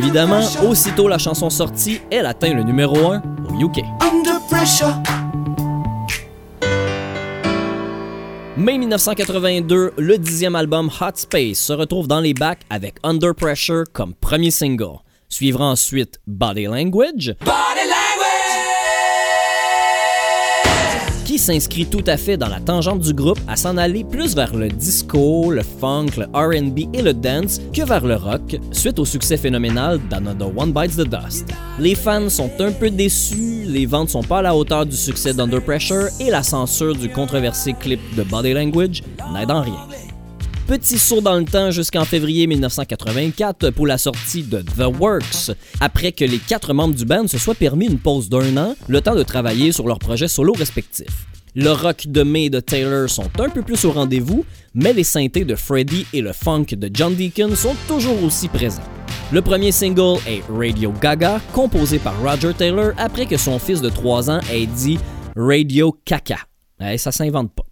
Évidemment, 0.04 0.42
aussitôt 0.68 1.08
la 1.08 1.20
chanson 1.20 1.52
sortie, 1.52 2.02
elle 2.10 2.26
atteint 2.26 2.56
le 2.56 2.64
numéro 2.64 3.12
1 3.12 3.22
au 3.48 3.62
UK. 3.62 3.84
Mai 8.58 8.80
1982, 8.80 9.94
le 9.96 10.18
dixième 10.18 10.56
album 10.56 10.90
Hot 11.00 11.12
Space 11.14 11.60
se 11.60 11.74
retrouve 11.74 12.08
dans 12.08 12.20
les 12.20 12.34
bacs 12.34 12.62
avec 12.72 12.96
Under 13.04 13.36
Pressure 13.36 13.84
comme 13.94 14.16
premier 14.16 14.50
single. 14.50 14.98
Suivra 15.30 15.66
ensuite 15.66 16.20
Body 16.26 16.66
Language. 16.66 17.36
Qui 21.32 21.40
s'inscrit 21.40 21.86
tout 21.86 22.04
à 22.08 22.18
fait 22.18 22.36
dans 22.36 22.50
la 22.50 22.60
tangente 22.60 23.00
du 23.00 23.14
groupe 23.14 23.40
à 23.48 23.56
s'en 23.56 23.78
aller 23.78 24.04
plus 24.04 24.36
vers 24.36 24.54
le 24.54 24.68
disco, 24.68 25.50
le 25.50 25.62
funk, 25.64 26.08
le 26.18 26.26
RB 26.26 26.94
et 26.94 27.02
le 27.02 27.14
dance 27.14 27.62
que 27.74 27.84
vers 27.84 28.06
le 28.06 28.16
rock, 28.18 28.60
suite 28.74 29.00
au 29.00 29.06
succès 29.06 29.38
phénoménal 29.38 29.98
d'Another 30.10 30.52
One 30.58 30.74
Bites 30.74 30.98
the 30.98 31.08
Dust. 31.08 31.48
Les 31.80 31.96
fans 31.96 32.28
sont 32.28 32.52
un 32.60 32.74
peu 32.74 32.90
déçus, 32.90 33.64
les 33.66 33.86
ventes 33.86 34.10
sont 34.10 34.24
pas 34.24 34.40
à 34.40 34.42
la 34.42 34.54
hauteur 34.54 34.86
du 34.86 34.98
succès 34.98 35.34
d'Under 35.34 35.62
Pressure 35.62 36.10
et 36.20 36.30
la 36.30 36.44
censure 36.44 36.98
du 36.98 37.08
controversé 37.08 37.72
clip 37.80 38.02
de 38.18 38.24
Body 38.24 38.52
Language 38.52 39.02
n'aide 39.34 39.52
en 39.52 39.62
rien. 39.62 40.11
Petit 40.72 41.00
saut 41.00 41.20
dans 41.20 41.38
le 41.38 41.44
temps 41.44 41.70
jusqu'en 41.70 42.06
février 42.06 42.48
1984 42.48 43.72
pour 43.72 43.86
la 43.86 43.98
sortie 43.98 44.44
de 44.44 44.62
The 44.62 44.86
Works, 44.98 45.52
après 45.82 46.14
que 46.14 46.24
les 46.24 46.38
quatre 46.38 46.74
membres 46.74 46.96
du 46.96 47.04
band 47.04 47.28
se 47.28 47.38
soient 47.38 47.56
permis 47.56 47.88
une 47.88 48.00
pause 48.00 48.30
d'un 48.30 48.56
an, 48.56 48.74
le 48.88 49.02
temps 49.02 49.16
de 49.16 49.24
travailler 49.24 49.74
sur 49.74 49.86
leurs 49.86 50.00
projets 50.00 50.30
solo 50.30 50.54
respectifs. 50.54 51.28
Le 51.56 51.72
rock 51.72 52.08
de 52.08 52.24
May 52.24 52.50
de 52.50 52.62
Taylor 52.62 53.10
sont 53.10 53.30
un 53.40 53.50
peu 53.50 53.64
plus 53.64 53.84
au 53.84 53.92
rendez-vous, 53.92 54.46
mais 54.74 54.94
les 54.94 55.04
synthés 55.04 55.44
de 55.44 55.56
Freddie 55.56 56.06
et 56.14 56.22
le 56.22 56.32
funk 56.32 56.68
de 56.72 56.90
John 56.94 57.16
Deacon 57.16 57.54
sont 57.54 57.76
toujours 57.90 58.24
aussi 58.24 58.48
présents. 58.48 58.82
Le 59.34 59.42
premier 59.42 59.74
single 59.74 60.20
est 60.26 60.42
Radio 60.50 60.94
Gaga, 61.02 61.42
composé 61.52 62.00
par 62.00 62.18
Roger 62.22 62.54
Taylor 62.54 62.94
après 62.98 63.26
que 63.26 63.36
son 63.36 63.60
fils 63.60 63.82
de 63.82 63.90
3 63.90 64.32
ans 64.32 64.40
ait 64.50 64.68
dit 64.68 64.98
Radio 65.36 65.98
Caca. 66.06 66.38
Eh, 66.80 66.98
ça 66.98 67.12
s'invente 67.12 67.52
pas. 67.54 67.66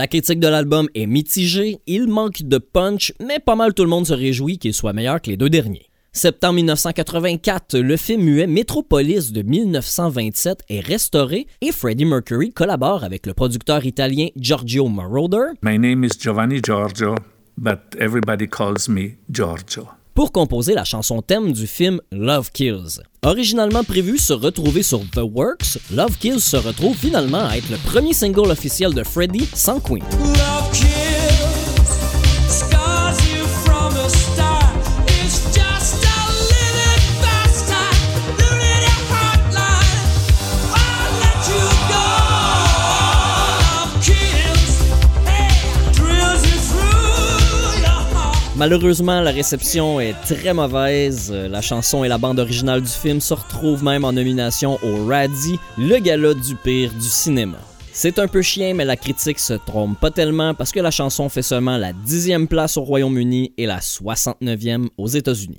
La 0.00 0.06
critique 0.06 0.40
de 0.40 0.48
l'album 0.48 0.88
est 0.94 1.04
mitigée, 1.04 1.82
il 1.86 2.08
manque 2.08 2.42
de 2.42 2.56
punch, 2.56 3.12
mais 3.20 3.38
pas 3.38 3.54
mal 3.54 3.74
tout 3.74 3.82
le 3.82 3.90
monde 3.90 4.06
se 4.06 4.14
réjouit 4.14 4.56
qu'il 4.56 4.72
soit 4.72 4.94
meilleur 4.94 5.20
que 5.20 5.28
les 5.28 5.36
deux 5.36 5.50
derniers. 5.50 5.90
Septembre 6.10 6.54
1984, 6.54 7.76
le 7.78 7.98
film 7.98 8.22
muet 8.22 8.46
Metropolis 8.46 9.30
de 9.30 9.42
1927 9.42 10.60
est 10.70 10.80
restauré 10.80 11.46
et 11.60 11.70
Freddie 11.70 12.06
Mercury 12.06 12.50
collabore 12.50 13.04
avec 13.04 13.26
le 13.26 13.34
producteur 13.34 13.84
italien 13.84 14.28
Giorgio 14.36 14.88
Moroder. 14.88 15.52
My 15.62 15.78
name 15.78 16.02
is 16.02 16.18
Giovanni 16.18 16.62
Giorgio, 16.62 17.14
but 17.58 17.80
everybody 17.98 18.48
calls 18.48 18.88
me 18.88 19.18
Giorgio 19.30 19.99
pour 20.14 20.32
composer 20.32 20.74
la 20.74 20.84
chanson 20.84 21.22
thème 21.22 21.52
du 21.52 21.66
film 21.66 22.00
Love 22.12 22.50
Kills. 22.52 23.00
Originalement 23.22 23.84
prévu 23.84 24.18
se 24.18 24.32
retrouver 24.32 24.82
sur 24.82 25.00
The 25.10 25.22
Works, 25.22 25.78
Love 25.92 26.16
Kills 26.18 26.40
se 26.40 26.56
retrouve 26.56 26.96
finalement 26.96 27.44
à 27.44 27.56
être 27.56 27.70
le 27.70 27.76
premier 27.76 28.12
single 28.12 28.50
officiel 28.50 28.94
de 28.94 29.02
Freddie 29.02 29.48
sans 29.54 29.80
Queen. 29.80 30.04
Malheureusement, 48.60 49.22
la 49.22 49.30
réception 49.30 50.00
est 50.00 50.12
très 50.26 50.52
mauvaise. 50.52 51.32
La 51.32 51.62
chanson 51.62 52.04
et 52.04 52.08
la 52.08 52.18
bande 52.18 52.38
originale 52.38 52.82
du 52.82 52.90
film 52.90 53.18
se 53.18 53.32
retrouvent 53.32 53.82
même 53.82 54.04
en 54.04 54.12
nomination 54.12 54.78
au 54.82 55.06
Raddy, 55.06 55.58
le 55.78 55.98
gala 55.98 56.34
du 56.34 56.54
pire 56.56 56.92
du 56.92 57.08
cinéma. 57.08 57.56
C'est 57.90 58.18
un 58.18 58.28
peu 58.28 58.42
chien, 58.42 58.74
mais 58.74 58.84
la 58.84 58.98
critique 58.98 59.38
se 59.38 59.54
trompe 59.54 59.98
pas 59.98 60.10
tellement 60.10 60.52
parce 60.52 60.72
que 60.72 60.80
la 60.80 60.90
chanson 60.90 61.30
fait 61.30 61.40
seulement 61.40 61.78
la 61.78 61.94
dixième 61.94 62.46
place 62.46 62.76
au 62.76 62.82
Royaume-Uni 62.82 63.54
et 63.56 63.64
la 63.64 63.78
69e 63.78 64.88
aux 64.98 65.08
États-Unis. 65.08 65.56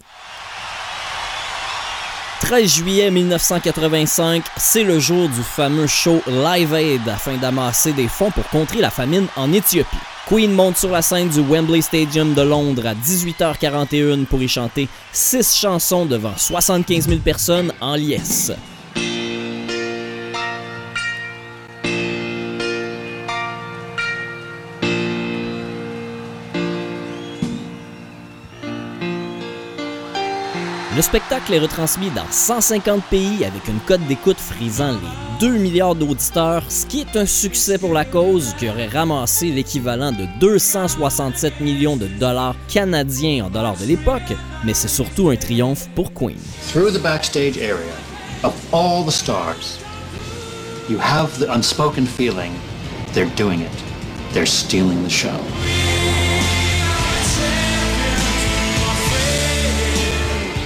13 2.42 2.68
juillet 2.68 3.12
1985, 3.12 4.44
c'est 4.58 4.84
le 4.84 5.00
jour 5.00 5.30
du 5.30 5.42
fameux 5.44 5.86
show 5.86 6.22
Live 6.28 6.74
Aid 6.74 7.08
afin 7.08 7.38
d'amasser 7.38 7.94
des 7.94 8.08
fonds 8.08 8.32
pour 8.32 8.48
contrer 8.50 8.80
la 8.82 8.90
famine 8.90 9.28
en 9.38 9.54
Éthiopie. 9.54 9.96
Queen 10.28 10.52
monte 10.52 10.78
sur 10.78 10.90
la 10.90 11.04
scène 11.04 11.30
du 11.30 11.40
Wembley 11.40 11.82
Stadium 11.82 12.34
de 12.34 12.42
Londres 12.42 12.88
à 12.88 12.96
18h41 12.96 14.26
pour 14.26 14.42
y 14.42 14.48
chanter 14.48 14.90
6 15.14 15.56
chansons 15.56 16.06
devant 16.06 16.36
75 16.36 17.08
000 17.08 17.20
personnes 17.20 17.72
en 17.80 17.96
liesse. 17.96 18.52
Le 31.02 31.04
spectacle 31.04 31.52
est 31.56 31.58
retransmis 31.58 32.12
dans 32.12 32.28
150 32.30 33.04
pays 33.06 33.44
avec 33.44 33.68
une 33.68 33.80
cote 33.88 34.06
d'écoute 34.08 34.38
frisant 34.38 34.92
les 34.92 35.48
2 35.48 35.58
milliards 35.58 35.96
d'auditeurs, 35.96 36.62
ce 36.70 36.86
qui 36.86 37.02
est 37.02 37.18
un 37.18 37.26
succès 37.26 37.80
pour 37.80 37.92
la 37.92 38.06
cause 38.06 38.54
qui 38.60 38.70
aurait 38.70 38.86
ramassé 38.86 39.48
l'équivalent 39.48 40.12
de 40.12 40.28
267 40.40 41.60
millions 41.60 41.98
de 41.98 42.06
dollars 42.06 42.56
canadiens 42.68 43.46
en 43.46 43.50
dollars 43.50 43.78
de 43.78 43.86
l'époque, 43.86 44.32
mais 44.64 44.76
c'est 44.76 44.90
surtout 44.90 45.32
un 45.32 45.36
triomphe 45.38 45.90
pour 45.96 46.14
Queen. 46.14 46.38
Through 46.72 46.92
the 46.92 47.02
backstage 47.02 47.58
area 47.58 47.96
of 48.44 48.54
all 48.72 49.04
the 49.04 49.12
stars, 49.12 49.80
you 50.88 51.00
have 51.00 51.36
the 51.40 51.50
unspoken 51.50 52.06
feeling 52.06 52.52
they're 53.16 53.36
doing 53.36 53.62
it. 53.62 54.34
They're 54.34 54.46
stealing 54.46 55.02
the 55.02 55.10
show. 55.10 55.91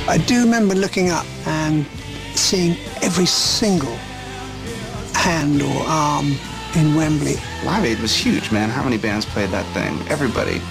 I 0.08 0.20
do 0.20 0.44
remember 0.44 0.76
looking 0.76 1.10
up 1.10 1.26
and 1.48 1.84
seeing 2.36 2.78
every 3.02 3.26
single 3.26 3.98
hand 5.16 5.64
or 5.64 5.84
arm 5.88 6.38
in 6.76 6.94
Wembley. 6.94 7.38
Live 7.66 7.86
Aid 7.86 8.00
was 8.02 8.14
huge, 8.16 8.52
man. 8.52 8.70
How 8.70 8.84
many 8.84 9.00
bands 9.00 9.26
played 9.26 9.50
that 9.50 9.66
thing? 9.74 9.98
Everybody. 10.08 10.62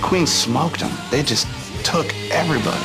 Queen 0.00 0.28
smoked 0.28 0.78
them. 0.78 0.92
They 1.10 1.24
just 1.24 1.48
took 1.82 2.06
everybody. 2.30 2.84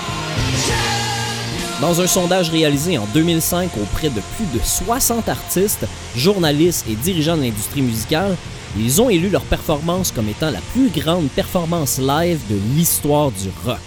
Dans 1.79 2.01
un 2.01 2.07
sondage 2.07 2.49
réalisé 2.49 2.97
en 2.97 3.05
2005 3.13 3.69
auprès 3.77 4.09
de 4.09 4.21
plus 4.35 4.47
de 4.51 4.59
60 4.63 5.29
artistes, 5.29 5.85
journalistes 6.15 6.87
et 6.89 6.95
dirigeants 6.95 7.37
de 7.37 7.43
l'industrie 7.43 7.83
musicale, 7.83 8.35
ils 8.75 8.99
ont 8.99 9.11
élu 9.11 9.29
leur 9.29 9.43
performance 9.43 10.11
comme 10.11 10.27
étant 10.27 10.49
la 10.49 10.61
plus 10.73 10.89
grande 10.89 11.29
performance 11.29 11.99
live 11.99 12.39
de 12.49 12.55
l'histoire 12.75 13.29
du 13.31 13.49
rock. 13.63 13.77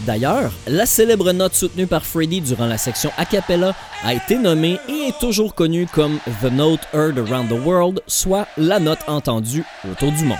D'ailleurs, 0.00 0.52
la 0.66 0.86
célèbre 0.86 1.32
note 1.32 1.54
soutenue 1.54 1.86
par 1.86 2.04
Freddie 2.04 2.40
durant 2.40 2.66
la 2.66 2.78
section 2.78 3.10
a 3.16 3.24
cappella 3.24 3.74
a 4.04 4.14
été 4.14 4.36
nommée 4.36 4.78
et 4.88 5.08
est 5.08 5.18
toujours 5.18 5.54
connue 5.54 5.86
comme 5.86 6.18
The 6.42 6.52
Note 6.52 6.80
Heard 6.92 7.18
Around 7.18 7.48
the 7.48 7.64
World, 7.64 8.02
soit 8.06 8.46
la 8.56 8.78
note 8.78 9.00
entendue 9.06 9.64
autour 9.90 10.12
du 10.12 10.24
monde. 10.24 10.38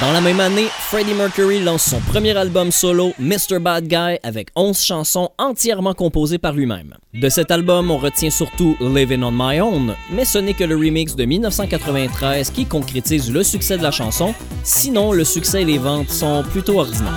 Dans 0.00 0.12
la 0.12 0.20
même 0.20 0.40
année, 0.40 0.66
Freddie 0.88 1.14
Mercury 1.14 1.60
lance 1.60 1.84
son 1.84 2.00
premier 2.00 2.36
album 2.36 2.72
solo, 2.72 3.12
Mr. 3.20 3.60
Bad 3.60 3.86
Guy, 3.86 4.18
avec 4.24 4.48
11 4.56 4.82
chansons 4.82 5.30
entièrement 5.38 5.94
composées 5.94 6.38
par 6.38 6.52
lui-même. 6.52 6.96
De 7.14 7.28
cet 7.28 7.52
album, 7.52 7.92
on 7.92 7.98
retient 7.98 8.30
surtout 8.30 8.76
Living 8.80 9.22
on 9.22 9.30
My 9.30 9.60
Own, 9.60 9.94
mais 10.10 10.24
ce 10.24 10.38
n'est 10.38 10.54
que 10.54 10.64
le 10.64 10.74
remix 10.74 11.14
de 11.14 11.24
1993 11.24 12.50
qui 12.50 12.66
concrétise 12.66 13.30
le 13.32 13.44
succès 13.44 13.78
de 13.78 13.84
la 13.84 13.92
chanson, 13.92 14.34
sinon 14.64 15.12
le 15.12 15.22
succès 15.22 15.62
et 15.62 15.64
les 15.64 15.78
ventes 15.78 16.10
sont 16.10 16.42
plutôt 16.42 16.80
ordinaires. 16.80 17.12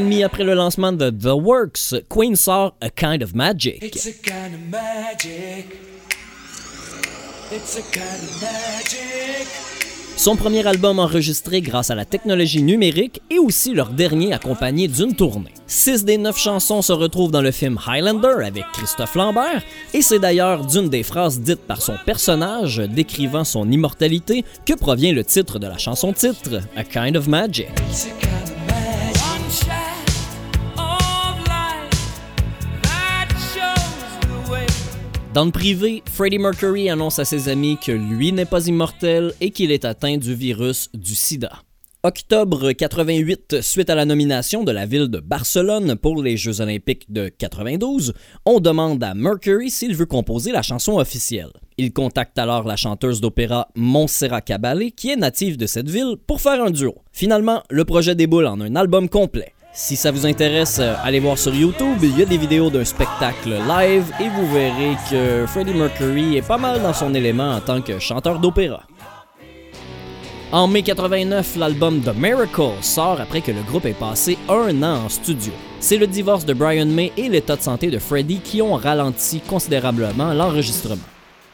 nuit 0.00 0.24
après 0.24 0.42
le 0.42 0.54
lancement 0.54 0.92
de 0.92 1.10
The 1.10 1.32
Works, 1.32 1.94
Queen 2.08 2.34
sort 2.34 2.74
A 2.80 2.90
Kind 2.90 3.22
of 3.22 3.34
Magic. 3.34 3.82
A 3.84 3.88
kind 3.88 3.94
of 3.94 3.94
magic. 3.94 3.94
It's 3.94 4.06
a 4.06 4.12
kind 4.12 4.54
of 4.54 4.60
magic. 4.68 5.78
Son 10.16 10.36
premier 10.36 10.66
album 10.66 10.98
enregistré 10.98 11.60
grâce 11.60 11.90
à 11.90 11.94
la 11.94 12.04
technologie 12.04 12.62
numérique 12.62 13.20
et 13.30 13.38
aussi 13.38 13.74
leur 13.74 13.90
dernier 13.90 14.32
accompagné 14.32 14.88
d'une 14.88 15.14
tournée. 15.14 15.52
Six 15.66 16.04
des 16.04 16.16
neuf 16.16 16.38
chansons 16.38 16.82
se 16.82 16.92
retrouvent 16.92 17.32
dans 17.32 17.42
le 17.42 17.50
film 17.50 17.78
Highlander 17.86 18.44
avec 18.44 18.64
Christophe 18.72 19.16
Lambert 19.16 19.62
et 19.92 20.02
c'est 20.02 20.20
d'ailleurs 20.20 20.64
d'une 20.64 20.88
des 20.88 21.02
phrases 21.02 21.40
dites 21.40 21.66
par 21.66 21.82
son 21.82 21.94
personnage 22.06 22.78
décrivant 22.78 23.44
son 23.44 23.70
immortalité 23.70 24.44
que 24.64 24.74
provient 24.74 25.12
le 25.12 25.24
titre 25.24 25.58
de 25.58 25.66
la 25.66 25.78
chanson 25.78 26.12
titre, 26.12 26.60
A 26.76 26.84
Kind 26.84 27.16
of 27.16 27.26
Magic. 27.26 27.68
It's 27.88 28.06
a 28.06 28.10
kind 28.20 28.22
of 28.22 28.30
magic. 28.32 28.43
Dans 35.34 35.44
le 35.44 35.50
privé, 35.50 36.00
Freddie 36.06 36.38
Mercury 36.38 36.88
annonce 36.88 37.18
à 37.18 37.24
ses 37.24 37.48
amis 37.48 37.76
que 37.84 37.90
lui 37.90 38.30
n'est 38.30 38.44
pas 38.44 38.68
immortel 38.68 39.32
et 39.40 39.50
qu'il 39.50 39.72
est 39.72 39.84
atteint 39.84 40.16
du 40.16 40.32
virus 40.32 40.90
du 40.94 41.16
sida. 41.16 41.50
Octobre 42.04 42.70
88, 42.70 43.60
suite 43.60 43.90
à 43.90 43.96
la 43.96 44.04
nomination 44.04 44.62
de 44.62 44.70
la 44.70 44.86
ville 44.86 45.08
de 45.08 45.18
Barcelone 45.18 45.96
pour 45.96 46.22
les 46.22 46.36
Jeux 46.36 46.60
olympiques 46.60 47.12
de 47.12 47.28
92, 47.36 48.14
on 48.46 48.60
demande 48.60 49.02
à 49.02 49.14
Mercury 49.14 49.70
s'il 49.70 49.96
veut 49.96 50.06
composer 50.06 50.52
la 50.52 50.62
chanson 50.62 50.98
officielle. 50.98 51.50
Il 51.78 51.92
contacte 51.92 52.38
alors 52.38 52.62
la 52.62 52.76
chanteuse 52.76 53.20
d'opéra 53.20 53.66
Montserrat 53.74 54.40
Caballé, 54.40 54.92
qui 54.92 55.10
est 55.10 55.16
native 55.16 55.56
de 55.56 55.66
cette 55.66 55.90
ville, 55.90 56.14
pour 56.28 56.40
faire 56.40 56.62
un 56.62 56.70
duo. 56.70 56.94
Finalement, 57.10 57.64
le 57.70 57.84
projet 57.84 58.14
déboule 58.14 58.46
en 58.46 58.60
un 58.60 58.76
album 58.76 59.08
complet. 59.08 59.52
Si 59.76 59.96
ça 59.96 60.12
vous 60.12 60.24
intéresse, 60.24 60.78
euh, 60.78 60.94
allez 61.02 61.18
voir 61.18 61.36
sur 61.36 61.52
YouTube, 61.52 61.98
il 62.00 62.16
y 62.16 62.22
a 62.22 62.24
des 62.24 62.38
vidéos 62.38 62.70
d'un 62.70 62.84
spectacle 62.84 63.58
live 63.66 64.04
et 64.20 64.28
vous 64.28 64.46
verrez 64.46 64.96
que 65.10 65.46
Freddie 65.48 65.74
Mercury 65.74 66.36
est 66.36 66.46
pas 66.46 66.58
mal 66.58 66.80
dans 66.80 66.92
son 66.92 67.12
élément 67.12 67.50
en 67.50 67.60
tant 67.60 67.82
que 67.82 67.98
chanteur 67.98 68.38
d'opéra. 68.38 68.84
En 70.52 70.68
mai 70.68 70.82
89, 70.82 71.56
l'album 71.56 72.00
The 72.02 72.14
Miracle 72.16 72.70
sort 72.82 73.20
après 73.20 73.40
que 73.40 73.50
le 73.50 73.62
groupe 73.62 73.86
ait 73.86 73.94
passé 73.94 74.38
un 74.48 74.80
an 74.84 75.06
en 75.06 75.08
studio. 75.08 75.52
C'est 75.80 75.96
le 75.96 76.06
divorce 76.06 76.44
de 76.44 76.54
Brian 76.54 76.86
May 76.86 77.10
et 77.16 77.28
l'état 77.28 77.56
de 77.56 77.62
santé 77.62 77.90
de 77.90 77.98
Freddie 77.98 78.38
qui 78.38 78.62
ont 78.62 78.74
ralenti 78.74 79.40
considérablement 79.40 80.32
l'enregistrement. 80.34 81.02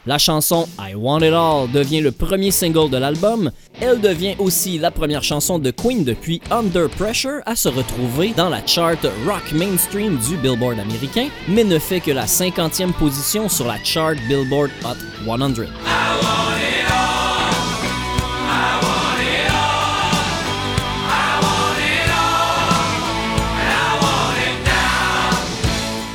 La 0.07 0.17
chanson 0.17 0.67
I 0.79 0.95
Want 0.95 1.19
It 1.19 1.31
All 1.31 1.71
devient 1.71 2.01
le 2.01 2.11
premier 2.11 2.49
single 2.49 2.89
de 2.89 2.97
l'album. 2.97 3.51
Elle 3.79 4.01
devient 4.01 4.35
aussi 4.39 4.79
la 4.79 4.89
première 4.89 5.21
chanson 5.21 5.59
de 5.59 5.69
Queen 5.69 6.03
depuis 6.03 6.41
Under 6.49 6.89
Pressure 6.89 7.41
à 7.45 7.55
se 7.55 7.69
retrouver 7.69 8.33
dans 8.35 8.49
la 8.49 8.65
chart 8.65 8.97
rock 9.27 9.51
mainstream 9.53 10.17
du 10.17 10.37
Billboard 10.37 10.79
américain, 10.79 11.27
mais 11.47 11.63
ne 11.63 11.77
fait 11.77 11.99
que 11.99 12.09
la 12.09 12.25
50e 12.25 12.93
position 12.93 13.47
sur 13.47 13.67
la 13.67 13.77
chart 13.83 14.15
Billboard 14.27 14.71
Hot 14.83 14.97
100. 15.25 16.50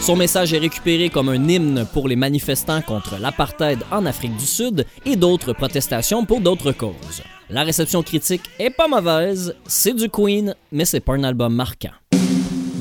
Son 0.06 0.14
message 0.14 0.52
est 0.52 0.58
récupéré 0.58 1.10
comme 1.10 1.30
un 1.30 1.48
hymne 1.48 1.84
pour 1.92 2.06
les 2.06 2.14
manifestants 2.14 2.80
contre 2.80 3.18
l'apartheid 3.18 3.80
en 3.90 4.06
Afrique 4.06 4.36
du 4.36 4.46
Sud 4.46 4.86
et 5.04 5.16
d'autres 5.16 5.52
protestations 5.52 6.24
pour 6.24 6.40
d'autres 6.40 6.70
causes. 6.70 7.24
La 7.50 7.64
réception 7.64 8.04
critique 8.04 8.42
est 8.60 8.70
pas 8.70 8.86
mauvaise, 8.86 9.56
c'est 9.66 9.94
du 9.94 10.08
Queen, 10.08 10.54
mais 10.70 10.84
c'est 10.84 11.00
pas 11.00 11.14
un 11.14 11.24
album 11.24 11.56
marquant. 11.56 11.90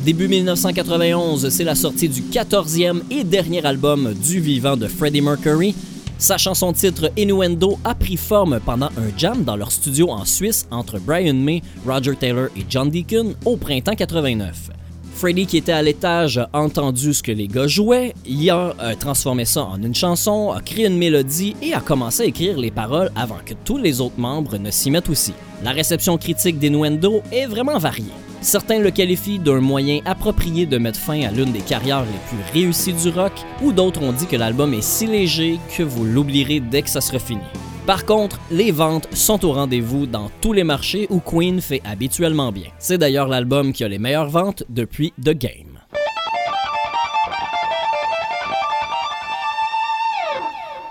Début 0.03 0.27
1991, 0.27 1.49
c'est 1.49 1.63
la 1.63 1.73
sortie 1.73 2.09
du 2.09 2.21
14e 2.21 3.01
et 3.09 3.23
dernier 3.23 3.65
album 3.65 4.13
du 4.13 4.39
vivant 4.39 4.77
de 4.77 4.85
Freddie 4.85 5.21
Mercury. 5.21 5.73
Sa 6.19 6.37
chanson 6.37 6.73
titre 6.73 7.11
Innuendo 7.17 7.79
a 7.85 7.95
pris 7.95 8.17
forme 8.17 8.59
pendant 8.63 8.89
un 8.97 9.17
jam 9.17 9.43
dans 9.43 9.55
leur 9.55 9.71
studio 9.71 10.11
en 10.11 10.25
Suisse 10.25 10.67
entre 10.69 10.99
Brian 10.99 11.33
May, 11.33 11.63
Roger 11.87 12.15
Taylor 12.15 12.49
et 12.55 12.65
John 12.69 12.91
Deacon 12.91 13.33
au 13.45 13.57
printemps 13.57 13.95
89. 13.95 14.69
Freddie, 15.15 15.45
qui 15.45 15.55
était 15.55 15.71
à 15.71 15.81
l'étage, 15.81 16.37
a 16.37 16.49
entendu 16.59 17.13
ce 17.13 17.23
que 17.23 17.31
les 17.31 17.47
gars 17.47 17.67
jouaient, 17.67 18.13
il 18.25 18.49
a 18.49 18.75
euh, 18.81 18.95
transformé 18.99 19.45
ça 19.45 19.63
en 19.63 19.81
une 19.81 19.95
chanson, 19.95 20.51
a 20.51 20.59
créé 20.59 20.87
une 20.87 20.97
mélodie 20.97 21.55
et 21.61 21.73
a 21.73 21.79
commencé 21.79 22.23
à 22.23 22.25
écrire 22.25 22.57
les 22.57 22.69
paroles 22.69 23.09
avant 23.15 23.37
que 23.45 23.53
tous 23.63 23.77
les 23.77 24.01
autres 24.01 24.19
membres 24.19 24.57
ne 24.57 24.69
s'y 24.71 24.91
mettent 24.91 25.07
aussi. 25.07 25.33
La 25.63 25.71
réception 25.71 26.17
critique 26.17 26.59
d'Innuendo 26.59 27.21
est 27.31 27.45
vraiment 27.45 27.77
variée. 27.77 28.11
Certains 28.41 28.79
le 28.79 28.91
qualifient 28.91 29.39
d'un 29.39 29.61
moyen 29.61 30.01
approprié 30.03 30.65
de 30.65 30.77
mettre 30.77 30.99
fin 30.99 31.21
à 31.21 31.31
l'une 31.31 31.53
des 31.53 31.61
carrières 31.61 32.03
les 32.03 32.19
plus 32.27 32.51
réussies 32.53 32.93
du 32.93 33.07
rock, 33.07 33.31
ou 33.63 33.71
d'autres 33.71 34.03
ont 34.03 34.11
dit 34.11 34.27
que 34.27 34.35
l'album 34.35 34.73
est 34.73 34.83
si 34.83 35.07
léger 35.07 35.59
que 35.77 35.83
vous 35.83 36.03
l'oublierez 36.03 36.59
dès 36.59 36.81
que 36.81 36.89
ça 36.89 36.99
sera 36.99 37.19
fini. 37.19 37.41
Par 37.85 38.07
contre, 38.07 38.39
les 38.49 38.71
ventes 38.71 39.07
sont 39.13 39.45
au 39.45 39.51
rendez-vous 39.51 40.07
dans 40.07 40.31
tous 40.41 40.53
les 40.53 40.63
marchés 40.63 41.05
où 41.11 41.19
Queen 41.19 41.61
fait 41.61 41.83
habituellement 41.85 42.51
bien. 42.51 42.69
C'est 42.79 42.97
d'ailleurs 42.97 43.27
l'album 43.27 43.73
qui 43.73 43.83
a 43.83 43.87
les 43.87 43.99
meilleures 43.99 44.29
ventes 44.29 44.63
depuis 44.69 45.13
The 45.23 45.35
Game. 45.35 45.79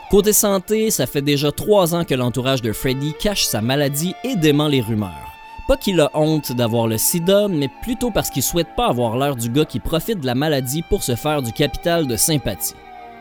Côté 0.09 0.33
santé, 0.33 0.92
ça 0.92 1.07
fait 1.07 1.22
déjà 1.22 1.50
trois 1.50 1.96
ans 1.96 2.04
que 2.04 2.14
l'entourage 2.14 2.62
de 2.62 2.72
Freddie 2.72 3.14
cache 3.18 3.44
sa 3.44 3.61
maladie 3.61 4.14
et 4.22 4.37
dément 4.37 4.68
les 4.68 4.80
rumeurs. 4.80 5.33
Pas 5.66 5.76
qu'il 5.76 6.00
a 6.00 6.11
honte 6.14 6.52
d'avoir 6.52 6.87
le 6.87 6.98
sida, 6.98 7.48
mais 7.48 7.68
plutôt 7.83 8.12
parce 8.12 8.30
qu'il 8.30 8.44
souhaite 8.44 8.76
pas 8.76 8.87
avoir 8.87 9.16
l'air 9.16 9.35
du 9.35 9.48
gars 9.48 9.64
qui 9.64 9.80
profite 9.80 10.20
de 10.20 10.26
la 10.26 10.37
maladie 10.37 10.83
pour 10.83 11.02
se 11.02 11.16
faire 11.16 11.42
du 11.42 11.52
capital 11.52 12.07
de 12.07 12.16
sympathie. 12.16 12.74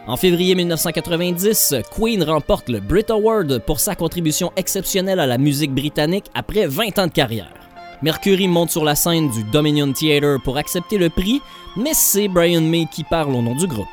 En 0.06 0.18
février 0.18 0.54
1990, 0.54 1.76
Queen 1.96 2.24
remporte 2.24 2.68
le 2.68 2.82
Brit 2.82 3.06
Award 3.08 3.60
pour 3.60 3.80
sa 3.80 3.96
contribution 3.96 4.52
exceptionnelle 4.58 5.22
à 5.22 5.26
la 5.26 5.38
musique 5.38 5.74
britannique 5.74 6.26
après 6.36 6.68
20 6.68 7.00
ans 7.00 7.08
de 7.08 7.12
carrière. 7.12 7.54
Mercury 8.02 8.50
monte 8.50 8.70
sur 8.70 8.84
la 8.84 8.96
scène 8.96 9.30
du 9.30 9.46
Dominion 9.46 9.94
Theatre 9.94 10.44
pour 10.44 10.58
accepter 10.58 10.98
le 10.98 11.10
prix, 11.10 11.42
mais 11.78 11.94
c'est 11.94 12.28
Brian 12.28 12.60
May 12.60 12.86
qui 12.92 13.06
parle 13.06 13.34
au 13.34 13.42
nom 13.42 13.56
du 13.56 13.66
groupe. 13.66 13.88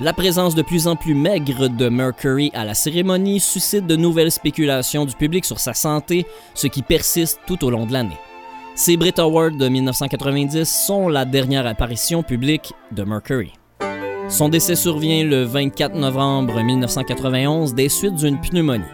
La 0.00 0.14
présence 0.14 0.54
de 0.54 0.62
plus 0.62 0.86
en 0.86 0.96
plus 0.96 1.14
maigre 1.14 1.68
de 1.68 1.90
Mercury 1.90 2.50
à 2.54 2.64
la 2.64 2.72
cérémonie 2.72 3.38
suscite 3.38 3.86
de 3.86 3.96
nouvelles 3.96 4.32
spéculations 4.32 5.04
du 5.04 5.14
public 5.14 5.44
sur 5.44 5.60
sa 5.60 5.74
santé, 5.74 6.24
ce 6.54 6.68
qui 6.68 6.80
persiste 6.80 7.38
tout 7.46 7.62
au 7.66 7.70
long 7.70 7.84
de 7.84 7.92
l'année. 7.92 8.18
Ces 8.74 8.96
Brit 8.96 9.12
Awards 9.18 9.50
de 9.50 9.68
1990 9.68 10.64
sont 10.64 11.10
la 11.10 11.26
dernière 11.26 11.66
apparition 11.66 12.22
publique 12.22 12.72
de 12.92 13.02
Mercury. 13.02 13.52
Son 14.30 14.48
décès 14.48 14.76
survient 14.76 15.24
le 15.24 15.42
24 15.42 15.96
novembre 15.96 16.62
1991 16.62 17.74
des 17.74 17.88
suites 17.88 18.14
d'une 18.14 18.40
pneumonie. 18.40 18.84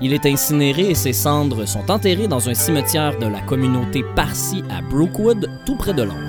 Il 0.00 0.12
est 0.12 0.26
incinéré 0.26 0.90
et 0.90 0.94
ses 0.94 1.12
cendres 1.12 1.66
sont 1.66 1.90
enterrées 1.90 2.28
dans 2.28 2.48
un 2.48 2.54
cimetière 2.54 3.18
de 3.18 3.26
la 3.26 3.40
communauté 3.40 4.04
Parsi 4.14 4.62
à 4.70 4.82
Brookwood, 4.82 5.50
tout 5.66 5.76
près 5.76 5.92
de 5.92 6.04
Londres. 6.04 6.20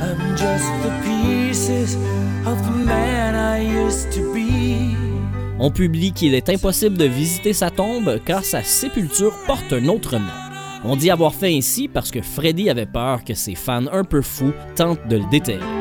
On 5.60 5.72
publie 5.72 6.12
qu'il 6.12 6.34
est 6.34 6.50
impossible 6.50 6.98
de 6.98 7.06
visiter 7.06 7.54
sa 7.54 7.70
tombe 7.70 8.20
car 8.26 8.44
sa 8.44 8.64
sépulture 8.64 9.36
porte 9.46 9.72
un 9.72 9.88
autre 9.88 10.18
nom. 10.18 10.26
On 10.84 10.96
dit 10.96 11.12
avoir 11.12 11.36
fait 11.36 11.56
ainsi 11.56 11.88
parce 11.88 12.10
que 12.10 12.24
Freddie 12.24 12.72
avait 12.72 12.86
peur 12.88 13.24
que 13.24 13.36
ses 13.36 13.56
fans 13.56 13.86
un 13.92 14.04
peu 14.04 14.24
fous 14.24 14.54
tentent 14.76 15.08
de 15.08 15.18
le 15.18 15.30
déterrer. 15.30 15.77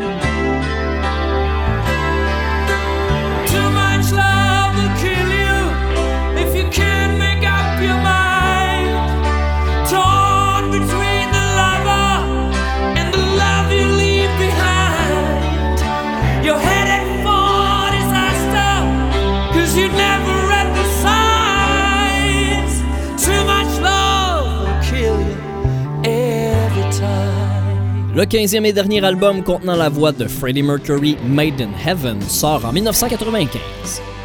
Le 28.17 28.23
15e 28.23 28.65
et 28.65 28.73
dernier 28.73 29.05
album 29.05 29.43
contenant 29.43 29.77
la 29.77 29.91
voix 29.91 30.11
de 30.11 30.27
Freddie 30.27 30.63
Mercury, 30.63 31.19
Made 31.29 31.61
in 31.61 31.69
Heaven, 31.87 32.19
sort 32.23 32.65
en 32.65 32.73
1995. 32.73 33.61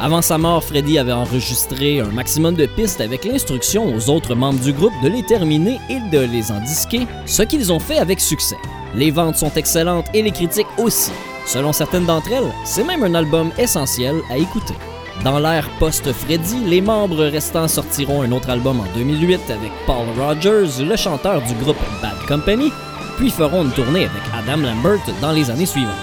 Avant 0.00 0.22
sa 0.22 0.38
mort, 0.38 0.64
Freddie 0.64 0.98
avait 0.98 1.12
enregistré 1.12 2.00
un 2.00 2.08
maximum 2.08 2.54
de 2.54 2.64
pistes 2.64 3.02
avec 3.02 3.26
l'instruction 3.26 3.94
aux 3.94 4.08
autres 4.08 4.34
membres 4.34 4.60
du 4.60 4.72
groupe 4.72 4.94
de 5.04 5.10
les 5.10 5.22
terminer 5.22 5.78
et 5.90 5.98
de 6.10 6.20
les 6.20 6.50
en 6.50 6.60
disquer, 6.60 7.06
ce 7.26 7.42
qu'ils 7.42 7.70
ont 7.70 7.78
fait 7.78 7.98
avec 7.98 8.18
succès. 8.18 8.56
Les 8.94 9.10
ventes 9.10 9.36
sont 9.36 9.52
excellentes 9.56 10.06
et 10.14 10.22
les 10.22 10.30
critiques 10.30 10.72
aussi. 10.78 11.12
Selon 11.44 11.74
certaines 11.74 12.06
d'entre 12.06 12.32
elles, 12.32 12.50
c'est 12.64 12.84
même 12.84 13.04
un 13.04 13.14
album 13.14 13.50
essentiel 13.58 14.14
à 14.30 14.38
écouter. 14.38 14.74
Dans 15.22 15.38
l'ère 15.38 15.68
post-Freddy, 15.78 16.64
les 16.64 16.80
membres 16.80 17.26
restants 17.26 17.68
sortiront 17.68 18.22
un 18.22 18.32
autre 18.32 18.48
album 18.48 18.80
en 18.80 18.86
2008 18.96 19.50
avec 19.50 19.70
Paul 19.86 20.06
Rogers, 20.18 20.82
le 20.82 20.96
chanteur 20.96 21.42
du 21.42 21.52
groupe 21.62 21.76
Bad 22.00 22.16
Company, 22.26 22.72
puis 23.16 23.30
feront 23.30 23.64
une 23.64 23.72
tournée 23.72 24.06
avec 24.06 24.22
Adam 24.34 24.62
Lambert 24.62 25.00
dans 25.20 25.32
les 25.32 25.50
années 25.50 25.66
suivantes. 25.66 25.94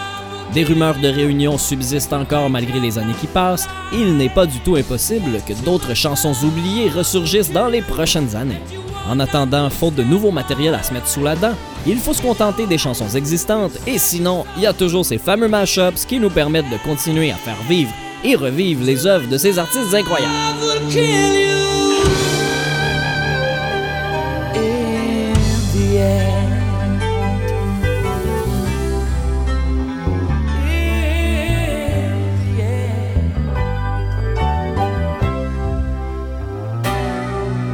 Des 0.53 0.63
rumeurs 0.63 0.97
de 0.97 1.07
réunion 1.07 1.57
subsistent 1.57 2.13
encore 2.13 2.49
malgré 2.49 2.79
les 2.79 2.97
années 2.97 3.13
qui 3.19 3.27
passent, 3.27 3.67
et 3.93 3.97
il 3.97 4.17
n'est 4.17 4.29
pas 4.29 4.47
du 4.47 4.59
tout 4.59 4.75
impossible 4.75 5.41
que 5.45 5.53
d'autres 5.63 5.93
chansons 5.93 6.33
oubliées 6.43 6.89
ressurgissent 6.89 7.51
dans 7.51 7.67
les 7.67 7.81
prochaines 7.81 8.35
années. 8.35 8.61
En 9.07 9.19
attendant, 9.19 9.69
faute 9.69 9.95
de 9.95 10.03
nouveau 10.03 10.31
matériel 10.31 10.73
à 10.73 10.83
se 10.83 10.93
mettre 10.93 11.07
sous 11.07 11.23
la 11.23 11.35
dent, 11.35 11.53
il 11.85 11.97
faut 11.97 12.13
se 12.13 12.21
contenter 12.21 12.65
des 12.65 12.77
chansons 12.77 13.09
existantes, 13.09 13.73
et 13.85 13.97
sinon, 13.97 14.45
il 14.57 14.63
y 14.63 14.67
a 14.67 14.73
toujours 14.73 15.05
ces 15.05 15.19
fameux 15.19 15.47
mashups 15.47 16.05
qui 16.05 16.19
nous 16.19 16.29
permettent 16.29 16.69
de 16.69 16.77
continuer 16.77 17.31
à 17.31 17.35
faire 17.35 17.61
vivre 17.67 17.91
et 18.23 18.35
revivre 18.35 18.83
les 18.83 19.05
œuvres 19.05 19.29
de 19.29 19.37
ces 19.37 19.59
artistes 19.59 19.93
incroyables. 19.93 20.33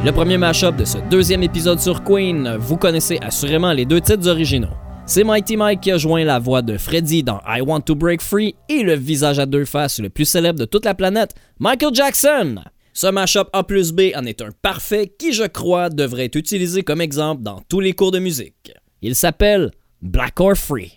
Le 0.06 0.12
premier 0.12 0.38
mashup 0.38 0.76
de 0.76 0.84
ce 0.84 0.98
deuxième 1.10 1.42
épisode 1.42 1.80
sur 1.80 2.04
Queen, 2.04 2.58
vous 2.60 2.76
connaissez 2.76 3.18
assurément 3.22 3.72
les 3.72 3.84
deux 3.84 4.00
titres 4.00 4.28
originaux. 4.28 4.70
C'est 5.04 5.24
Mighty 5.24 5.56
Mike 5.56 5.80
qui 5.80 5.90
a 5.90 5.98
joint 5.98 6.22
la 6.22 6.38
voix 6.38 6.62
de 6.62 6.78
Freddy 6.78 7.24
dans 7.24 7.40
I 7.44 7.60
Want 7.60 7.80
to 7.80 7.96
Break 7.96 8.22
Free 8.22 8.54
et 8.68 8.84
le 8.84 8.94
visage 8.94 9.40
à 9.40 9.46
deux 9.46 9.64
faces 9.64 9.98
le 9.98 10.08
plus 10.08 10.24
célèbre 10.24 10.60
de 10.60 10.64
toute 10.64 10.84
la 10.84 10.94
planète, 10.94 11.34
Michael 11.58 11.92
Jackson. 11.92 12.60
Ce 12.92 13.08
mashup 13.08 13.48
A 13.52 13.64
plus 13.64 13.90
B 13.90 14.12
en 14.14 14.26
est 14.26 14.42
un 14.42 14.50
parfait 14.62 15.12
qui, 15.18 15.32
je 15.32 15.42
crois, 15.42 15.90
devrait 15.90 16.26
être 16.26 16.36
utilisé 16.36 16.84
comme 16.84 17.00
exemple 17.00 17.42
dans 17.42 17.60
tous 17.68 17.80
les 17.80 17.92
cours 17.92 18.12
de 18.12 18.20
musique. 18.20 18.72
Il 19.02 19.16
s'appelle 19.16 19.72
Black 20.02 20.38
or 20.38 20.54
Free. 20.54 20.92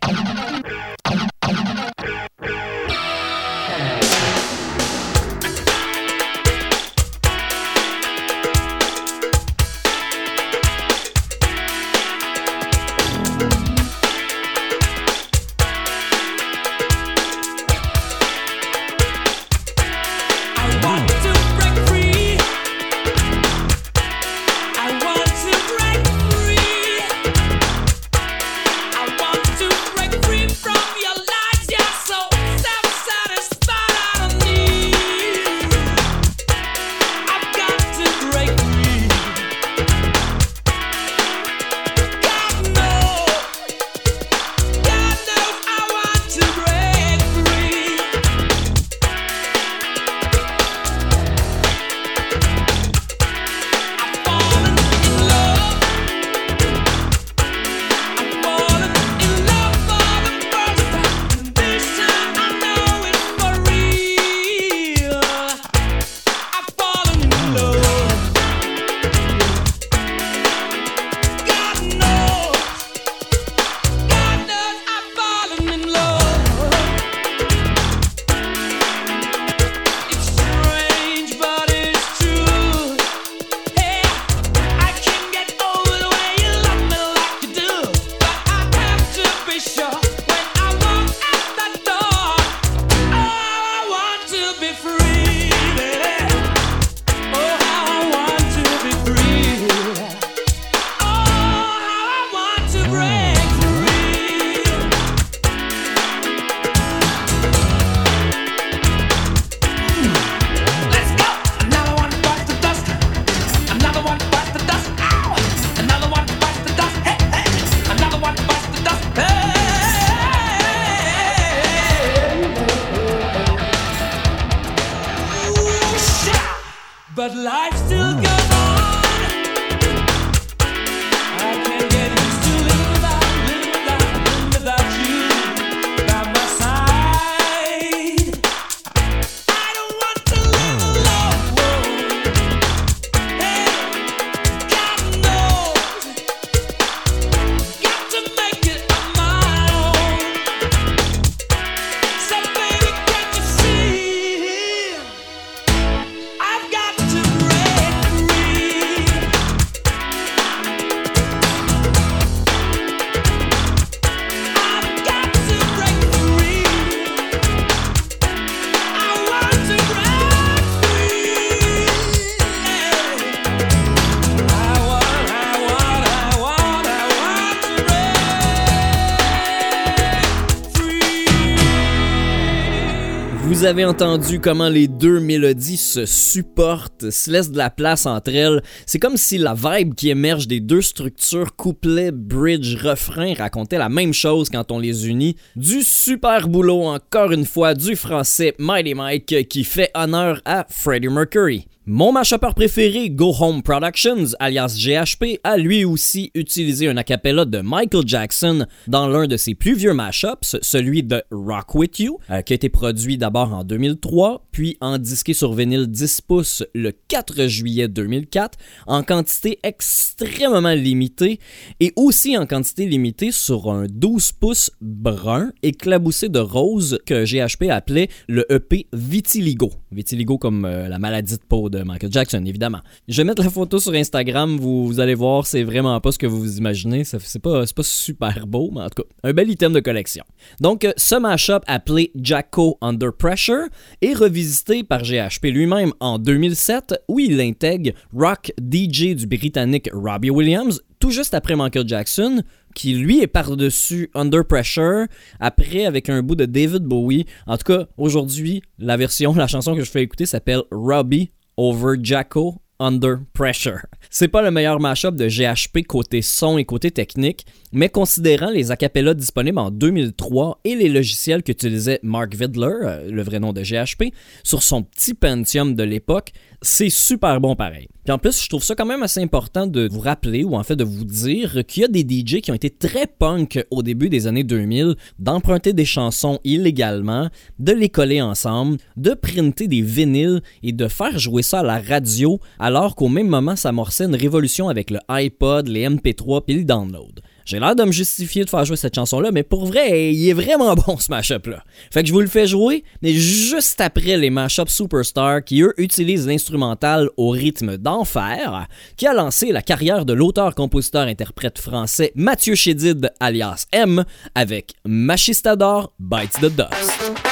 Avez 183.79 183.85
entendu 183.85 184.41
comment 184.41 184.67
les 184.67 184.89
deux 184.89 185.21
mélodies 185.21 185.77
se 185.77 186.05
supportent, 186.05 187.09
se 187.11 187.31
laissent 187.31 187.51
de 187.51 187.57
la 187.57 187.69
place 187.69 188.05
entre 188.05 188.35
elles. 188.35 188.61
C'est 188.85 188.99
comme 188.99 189.15
si 189.15 189.37
la 189.37 189.53
vibe 189.53 189.93
qui 189.93 190.09
émerge 190.09 190.49
des 190.49 190.59
deux 190.59 190.81
structures 190.81 191.55
couplet, 191.55 192.11
bridge, 192.11 192.75
refrain 192.83 193.33
racontait 193.35 193.77
la 193.77 193.87
même 193.87 194.11
chose 194.11 194.49
quand 194.49 194.73
on 194.73 194.79
les 194.79 195.07
unit. 195.07 195.37
Du 195.55 195.81
super 195.81 196.49
boulot 196.49 196.83
encore 196.83 197.31
une 197.31 197.45
fois 197.45 197.73
du 197.73 197.95
français 197.95 198.53
Mighty 198.59 198.95
Mike 198.95 199.47
qui 199.47 199.63
fait 199.63 199.91
honneur 199.95 200.41
à 200.43 200.65
Freddie 200.69 201.07
Mercury. 201.07 201.65
Mon 201.91 202.11
mashupper 202.11 202.51
préféré, 202.55 203.09
Go 203.09 203.33
Home 203.39 203.63
Productions, 203.63 204.35
alias 204.37 204.77
GHP, 204.77 205.39
a 205.43 205.57
lui 205.57 205.85
aussi 205.85 206.29
utilisé 206.35 206.87
un 206.87 206.97
acapella 206.97 207.45
de 207.45 207.61
Michael 207.61 208.03
Jackson 208.05 208.67
dans 208.87 209.07
l'un 209.07 209.25
de 209.25 209.37
ses 209.37 209.55
plus 209.55 209.73
vieux 209.73 209.95
mashups, 209.95 210.57
celui 210.61 211.01
de 211.01 211.23
Rock 211.31 211.73
With 211.73 211.97
You, 211.97 212.19
euh, 212.29 212.43
qui 212.43 212.53
a 212.53 212.57
été 212.57 212.69
produit 212.69 213.17
d'abord 213.17 213.55
en 213.55 213.63
2003, 213.63 214.45
puis 214.51 214.77
en 214.81 214.99
disqué 214.99 215.33
sur 215.33 215.53
vinyle 215.53 215.87
10 215.87 216.21
pouces 216.21 216.63
le 216.75 216.91
4 216.91 217.47
juillet 217.47 217.87
2004, 217.87 218.59
en 218.85 219.01
quantité 219.01 219.57
extrêmement 219.63 220.75
limitée, 220.75 221.39
et 221.79 221.91
aussi 221.95 222.37
en 222.37 222.45
quantité 222.45 222.85
limitée 222.85 223.31
sur 223.31 223.71
un 223.71 223.87
12 223.89 224.33
pouces 224.33 224.69
brun 224.79 225.53
éclaboussé 225.63 226.29
de 226.29 226.37
rose 226.37 226.99
que 227.07 227.25
GHP 227.25 227.71
appelait 227.71 228.09
le 228.27 228.45
EP 228.53 228.85
Vitiligo. 228.93 229.71
Vitiligo 229.91 230.37
comme 230.37 230.65
euh, 230.65 230.87
la 230.87 230.99
maladie 230.99 231.35
de 231.35 231.43
peau 231.47 231.69
de 231.69 231.83
Michael 231.83 232.11
Jackson, 232.11 232.43
évidemment. 232.45 232.79
Je 233.07 233.17
vais 233.17 233.23
mettre 233.23 233.43
la 233.43 233.49
photo 233.49 233.79
sur 233.79 233.93
Instagram, 233.93 234.57
vous, 234.57 234.99
allez 234.99 235.15
voir, 235.15 235.47
c'est 235.47 235.63
vraiment 235.63 235.99
pas 235.99 236.11
ce 236.11 236.19
que 236.19 236.27
vous 236.27 236.57
imaginez. 236.57 237.03
C'est 237.03 237.41
pas, 237.41 237.63
pas 237.65 237.83
super 237.83 238.47
beau, 238.47 238.71
mais 238.73 238.81
en 238.81 238.89
tout 238.89 239.03
cas, 239.03 239.09
un 239.23 239.33
bel 239.33 239.49
item 239.49 239.73
de 239.73 239.79
collection. 239.79 240.23
Donc, 240.59 240.85
euh, 240.85 240.93
ce 240.97 241.15
mashup 241.15 241.63
appelé 241.67 242.11
Jacko 242.15 242.77
Under 242.81 243.11
Pressure 243.11 243.67
est 244.01 244.13
revisité 244.13 244.83
par 244.83 245.01
GHP 245.01 245.45
lui-même 245.45 245.93
en 245.99 246.19
2007, 246.19 247.03
où 247.07 247.19
il 247.19 247.39
intègre 247.41 247.91
rock 248.13 248.51
DJ 248.59 249.15
du 249.15 249.27
britannique 249.27 249.89
Robbie 249.93 250.29
Williams, 250.29 250.81
tout 250.99 251.11
juste 251.11 251.33
après 251.33 251.55
Michael 251.55 251.87
Jackson, 251.87 252.43
qui 252.75 252.93
lui 252.93 253.19
est 253.19 253.27
par-dessus 253.27 254.09
Under 254.13 254.45
Pressure, 254.45 255.05
après 255.39 255.85
avec 255.85 256.09
un 256.09 256.21
bout 256.21 256.35
de 256.35 256.45
David 256.45 256.83
Bowie. 256.83 257.25
En 257.47 257.57
tout 257.57 257.71
cas, 257.71 257.87
aujourd'hui, 257.97 258.61
la 258.77 258.97
version, 258.97 259.33
la 259.35 259.47
chanson 259.47 259.75
que 259.75 259.83
je 259.83 259.91
fais 259.91 260.03
écouter 260.03 260.25
s'appelle 260.25 260.61
Robbie 260.71 261.31
Over 261.57 261.95
Jacko 262.01 262.61
Under 262.79 263.17
Pressure. 263.33 263.85
C'est 264.09 264.29
pas 264.29 264.41
le 264.41 264.51
meilleur 264.51 264.79
mashup 264.79 265.15
de 265.15 265.27
GHP 265.27 265.85
côté 265.85 266.21
son 266.21 266.57
et 266.57 266.65
côté 266.65 266.91
technique, 266.91 267.45
mais 267.71 267.89
considérant 267.89 268.49
les 268.49 268.71
acapellas 268.71 269.13
disponibles 269.13 269.59
en 269.59 269.69
2003 269.69 270.61
et 270.63 270.75
les 270.75 270.89
logiciels 270.89 271.43
qu'utilisait 271.43 271.99
Mark 272.03 272.33
Vidler, 272.33 272.73
euh, 272.83 273.11
le 273.11 273.21
vrai 273.21 273.39
nom 273.39 273.53
de 273.53 273.61
GHP, 273.61 274.13
sur 274.43 274.63
son 274.63 274.83
petit 274.83 275.13
Pentium 275.13 275.75
de 275.75 275.83
l'époque, 275.83 276.31
c'est 276.61 276.89
super 276.89 277.39
bon 277.39 277.55
pareil. 277.55 277.87
Puis 278.03 278.13
en 278.13 278.17
plus, 278.17 278.41
je 278.41 278.49
trouve 278.49 278.63
ça 278.63 278.75
quand 278.75 278.85
même 278.85 279.03
assez 279.03 279.21
important 279.21 279.67
de 279.67 279.87
vous 279.89 279.99
rappeler 279.99 280.43
ou 280.43 280.55
en 280.55 280.63
fait 280.63 280.75
de 280.75 280.83
vous 280.83 281.05
dire 281.05 281.63
qu'il 281.67 281.81
y 281.81 281.85
a 281.85 281.87
des 281.87 282.01
DJ 282.01 282.41
qui 282.41 282.51
ont 282.51 282.55
été 282.55 282.69
très 282.69 283.07
punk 283.07 283.63
au 283.69 283.83
début 283.83 284.09
des 284.09 284.27
années 284.27 284.43
2000 284.43 284.95
d'emprunter 285.19 285.73
des 285.73 285.85
chansons 285.85 286.39
illégalement, 286.43 287.29
de 287.59 287.71
les 287.71 287.89
coller 287.89 288.21
ensemble, 288.21 288.77
de 288.97 289.13
printer 289.13 289.67
des 289.67 289.81
vinyles 289.81 290.41
et 290.63 290.71
de 290.71 290.87
faire 290.87 291.19
jouer 291.19 291.43
ça 291.43 291.59
à 291.59 291.63
la 291.63 291.79
radio 291.79 292.39
alors 292.69 292.95
qu'au 292.95 293.07
même 293.07 293.27
moment 293.27 293.55
s'amorçait 293.55 294.03
une 294.03 294.15
révolution 294.15 294.69
avec 294.69 294.91
le 294.91 294.99
iPod, 295.09 295.67
les 295.67 295.89
MP3 295.89 296.43
puis 296.45 296.55
le 296.55 296.65
download. 296.65 297.19
J'ai 297.43 297.59
l'air 297.59 297.75
de 297.75 297.83
me 297.83 297.91
justifier 297.91 298.45
de 298.45 298.49
faire 298.51 298.63
jouer 298.63 298.75
cette 298.75 298.93
chanson-là, 298.93 299.31
mais 299.31 299.41
pour 299.41 299.65
vrai, 299.65 300.13
il 300.13 300.29
est 300.29 300.33
vraiment 300.33 300.75
bon 300.87 300.99
ce 300.99 301.09
mashup-là. 301.09 301.63
Fait 301.91 302.03
que 302.03 302.07
je 302.07 302.13
vous 302.13 302.19
le 302.19 302.27
fais 302.27 302.45
jouer, 302.45 302.83
mais 303.01 303.13
juste 303.13 303.81
après 303.81 304.17
les 304.17 304.29
mashups 304.29 304.71
Superstar 304.71 305.43
qui 305.43 305.63
eux 305.63 305.73
utilisent 305.77 306.27
l'instrumental 306.27 307.09
au 307.17 307.29
rythme 307.29 307.75
d'enfer, 307.77 308.67
qui 308.97 309.07
a 309.07 309.15
lancé 309.15 309.51
la 309.51 309.63
carrière 309.63 310.05
de 310.05 310.13
l'auteur-compositeur-interprète 310.13 311.57
français 311.57 312.11
Mathieu 312.13 312.53
Chédid 312.53 313.11
alias 313.19 313.65
M 313.71 314.05
avec 314.35 314.75
Machistador 314.85 315.91
Bites 315.97 316.39
the 316.39 316.55
Dust. 316.55 317.28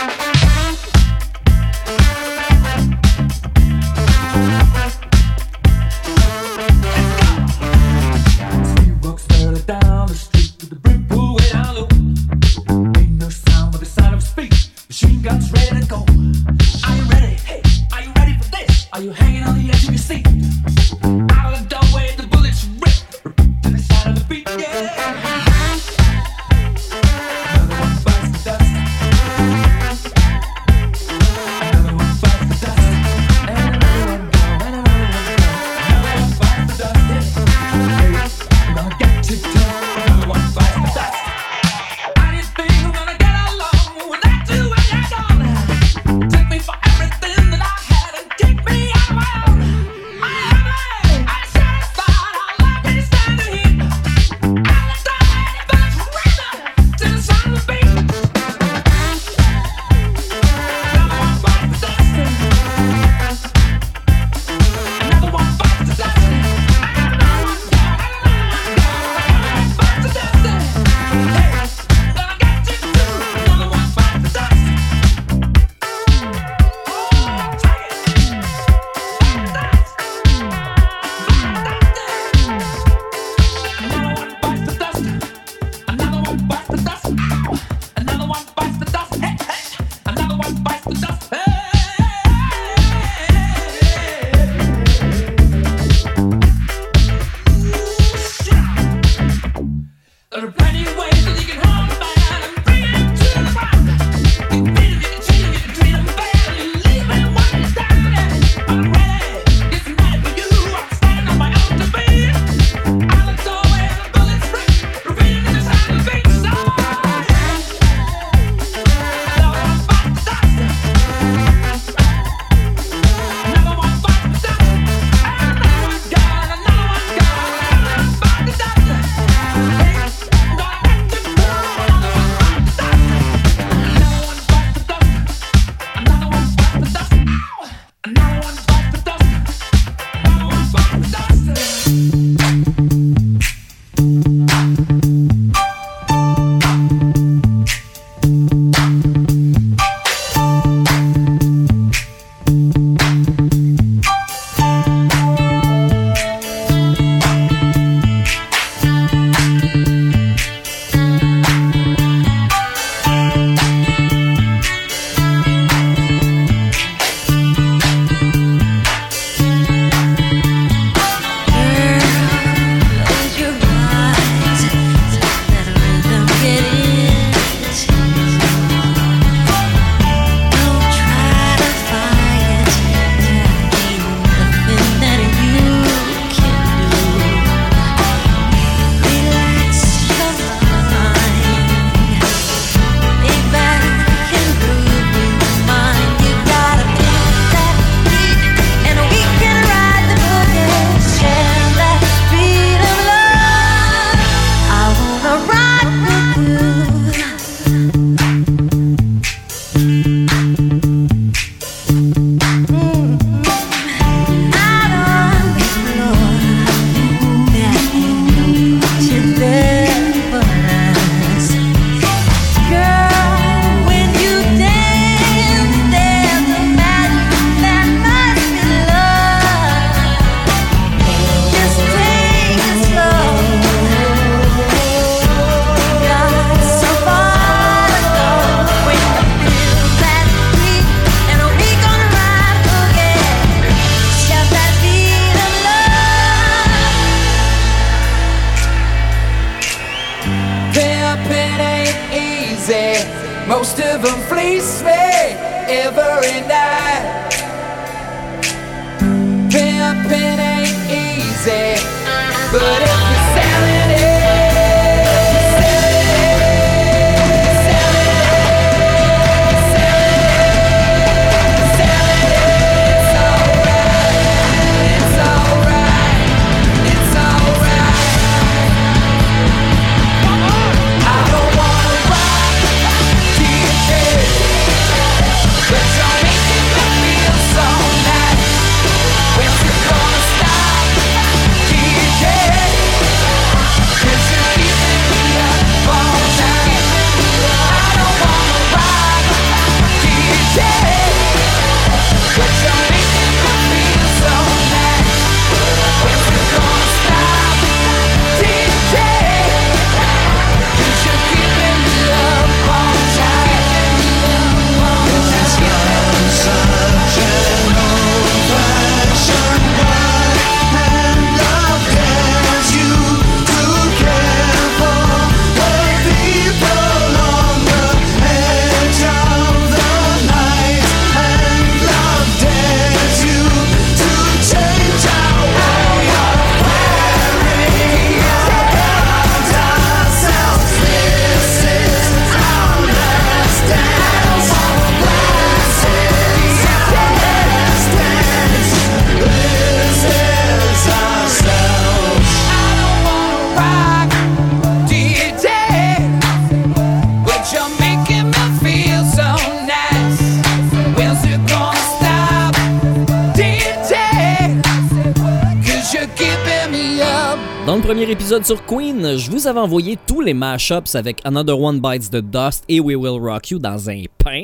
Le 368.28 368.40
premier 368.40 368.40
épisode 368.40 368.58
sur 368.58 368.66
Queen, 368.66 369.18
je 369.18 369.32
vous 369.32 369.48
avais 369.48 369.60
envoyé 369.60 369.98
tous 370.06 370.20
les 370.20 370.34
mashups 370.34 370.96
avec 370.96 371.22
Another 371.24 371.58
One 371.58 371.80
Bites 371.80 372.10
the 372.12 372.18
Dust 372.18 372.66
et 372.68 372.82
We 372.82 372.98
Will 372.98 373.22
Rock 373.22 373.52
You 373.52 373.60
dans 373.60 373.90
un 373.90 374.04
pain. 374.18 374.44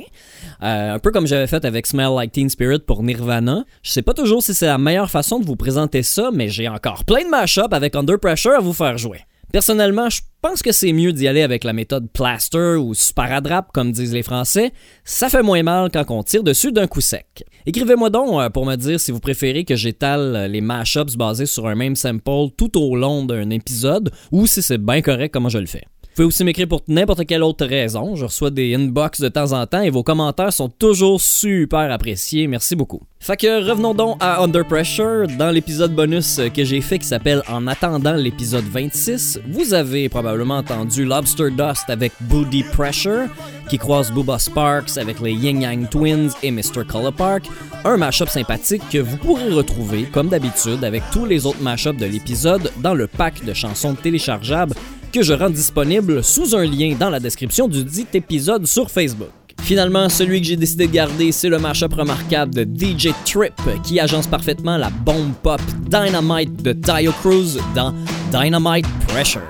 Euh, 0.62 0.94
un 0.94 1.00
peu 1.00 1.12
comme 1.12 1.28
j'avais 1.28 1.48
fait 1.48 1.66
avec 1.66 1.86
Smell 1.88 2.12
Like 2.16 2.32
Teen 2.32 2.50
Spirit 2.50 2.80
pour 2.80 3.04
Nirvana. 3.04 3.66
Je 3.82 3.92
sais 3.92 4.02
pas 4.02 4.14
toujours 4.14 4.42
si 4.42 4.54
c'est 4.54 4.68
la 4.68 4.78
meilleure 4.78 5.12
façon 5.12 5.40
de 5.40 5.46
vous 5.46 5.58
présenter 5.58 6.02
ça, 6.02 6.30
mais 6.32 6.48
j'ai 6.48 6.70
encore 6.70 7.04
plein 7.04 7.26
de 7.26 7.30
mashups 7.30 7.74
avec 7.74 7.96
Under 7.96 8.18
Pressure 8.20 8.54
à 8.54 8.60
vous 8.60 8.74
faire 8.74 8.98
jouer. 8.98 9.20
Personnellement, 9.54 10.10
je 10.10 10.22
pense 10.42 10.64
que 10.64 10.72
c'est 10.72 10.92
mieux 10.94 11.14
d'y 11.14 11.28
aller 11.28 11.44
avec 11.44 11.64
la 11.64 11.74
méthode 11.74 12.10
plaster 12.12 12.76
ou 12.76 12.96
sparadrap, 12.96 13.72
comme 13.72 13.92
disent 13.92 14.12
les 14.12 14.24
Français. 14.24 14.72
Ça 15.04 15.30
fait 15.30 15.44
moins 15.44 15.62
mal 15.62 15.92
quand 15.94 16.10
on 16.10 16.24
tire 16.24 16.42
dessus 16.42 16.72
d'un 16.72 16.88
coup 16.88 17.02
sec. 17.02 17.46
Écrivez-moi 17.68 18.10
donc 18.10 18.42
euh, 18.42 18.50
pour 18.50 18.66
me 18.66 18.76
dire 18.76 19.00
si 19.00 19.12
vous 19.12 19.20
préférez 19.20 19.64
que 19.64 19.76
j'étale 19.76 20.36
euh, 20.36 20.48
les 20.48 20.60
mashups 20.60 21.16
basés 21.18 21.46
sur 21.46 21.68
un 21.68 21.76
même 21.76 21.96
sample 21.96 22.50
tout 22.58 22.76
au 22.82 22.96
long 22.96 23.26
d'un 23.26 23.52
épisode 23.52 24.12
ou 24.32 24.48
si 24.48 24.64
c'est 24.64 24.80
bien 24.80 25.04
correct 25.04 25.32
comment 25.32 25.50
je 25.50 25.60
le 25.60 25.68
fais. 25.68 25.84
Vous 26.14 26.18
pouvez 26.18 26.28
aussi 26.28 26.44
m'écrire 26.44 26.68
pour 26.68 26.84
n'importe 26.88 27.26
quelle 27.26 27.42
autre 27.42 27.66
raison. 27.66 28.16
Je 28.16 28.26
reçois 28.26 28.52
des 28.52 28.76
inbox 28.76 29.20
de 29.20 29.30
temps 29.30 29.52
en 29.52 29.66
temps 29.66 29.82
et 29.82 29.90
vos 29.90 30.04
commentaires 30.04 30.54
sont 30.54 30.70
toujours 30.70 31.20
super 31.20 31.92
appréciés. 31.92 32.46
Merci 32.46 32.76
beaucoup. 32.76 33.02
Fait 33.20 33.34
revenons 33.42 33.96
donc 33.96 34.18
à 34.20 34.44
Under 34.44 34.64
Pressure. 34.64 35.26
Dans 35.40 35.50
l'épisode 35.50 35.96
bonus 35.96 36.40
que 36.56 36.64
j'ai 36.64 36.82
fait 36.82 37.00
qui 37.00 37.08
s'appelle 37.08 37.42
En 37.48 37.66
attendant 37.66 38.14
l'épisode 38.14 38.66
26, 38.66 39.40
vous 39.50 39.74
avez 39.74 40.08
probablement 40.08 40.58
entendu 40.58 41.04
Lobster 41.04 41.50
Dust 41.50 41.90
avec 41.90 42.12
Booty 42.22 42.62
Pressure 42.62 43.26
qui 43.68 43.80
croise 43.80 44.12
Booba 44.12 44.38
Sparks 44.38 45.00
avec 45.00 45.20
les 45.20 45.34
Yin 45.34 45.62
Yang 45.62 45.90
Twins 45.90 46.30
et 46.44 46.52
Mr. 46.52 46.86
Color 46.88 47.14
Park. 47.14 47.46
Un 47.86 47.98
mashup 47.98 48.30
sympathique 48.30 48.84
que 48.92 49.00
vous 49.00 49.18
pourrez 49.18 49.50
retrouver 49.50 50.04
comme 50.04 50.28
d'habitude 50.30 50.84
avec 50.84 51.02
tous 51.12 51.26
les 51.26 51.48
autres 51.48 51.64
mashups 51.64 51.98
de 51.98 52.06
l'épisode 52.06 52.72
dans 52.84 52.94
le 52.94 53.08
pack 53.08 53.44
de 53.44 53.54
chansons 53.54 53.96
téléchargeables 53.96 54.76
que 55.14 55.22
je 55.22 55.34
rends 55.34 55.50
disponible 55.50 56.24
sous 56.24 56.56
un 56.56 56.66
lien 56.66 56.96
dans 57.00 57.12
la 57.12 57.20
description 57.20 57.68
du 57.68 57.84
dit 57.84 58.08
épisode 58.16 58.66
sur 58.66 58.90
Facebook. 58.90 59.30
Finalement, 59.62 60.10
celui 60.10 60.42
que 60.42 60.48
j'ai 60.48 60.56
décidé 60.56 60.88
de 60.88 60.92
garder, 60.92 61.32
c'est 61.32 61.50
le 61.50 61.60
mashup 61.60 61.94
remarquable 61.94 62.54
de 62.54 62.64
DJ 62.64 63.10
Trip 63.24 63.54
qui 63.84 64.00
agence 64.00 64.26
parfaitement 64.26 64.76
la 64.76 64.90
bombe 64.90 65.34
pop 65.44 65.62
Dynamite 65.88 66.64
de 66.64 66.74
Dio 66.74 67.12
Cruz 67.22 67.60
dans 67.76 67.94
Dynamite 68.32 68.88
Pressure. 69.08 69.42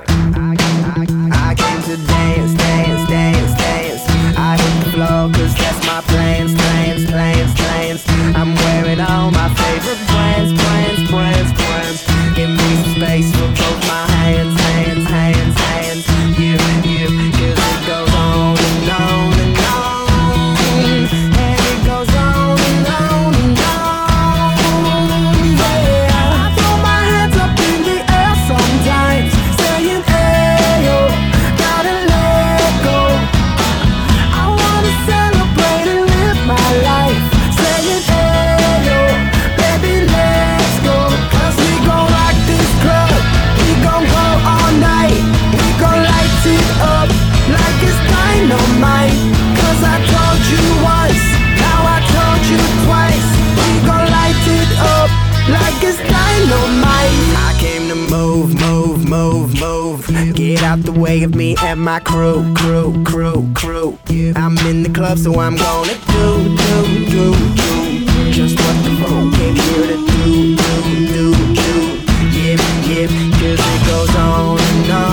The 60.94 61.00
way 61.00 61.24
of 61.24 61.36
me 61.36 61.56
and 61.62 61.80
my 61.80 62.00
crew, 62.00 62.54
crew, 62.56 63.04
crew, 63.04 63.50
crew. 63.54 63.98
I'm 64.36 64.58
in 64.68 64.84
the 64.84 64.90
club, 64.90 65.18
so 65.18 65.40
I'm 65.40 65.56
gonna 65.56 65.94
do, 65.94 66.56
do, 66.58 67.06
do, 67.10 67.34
do. 67.56 68.32
Just 68.32 68.60
what 68.60 68.84
the 68.84 68.92
phone 69.02 69.32
came 69.32 69.56
here 69.56 69.88
to 69.88 69.98
do, 70.08 70.56
do, 70.56 70.74
do, 71.08 71.54
do. 71.54 71.72
Yep, 72.40 72.60
yep, 72.90 73.10
cause 73.40 73.60
it 73.60 73.88
goes 73.88 74.16
on 74.16 74.60
and 74.60 74.92
on. 74.92 75.13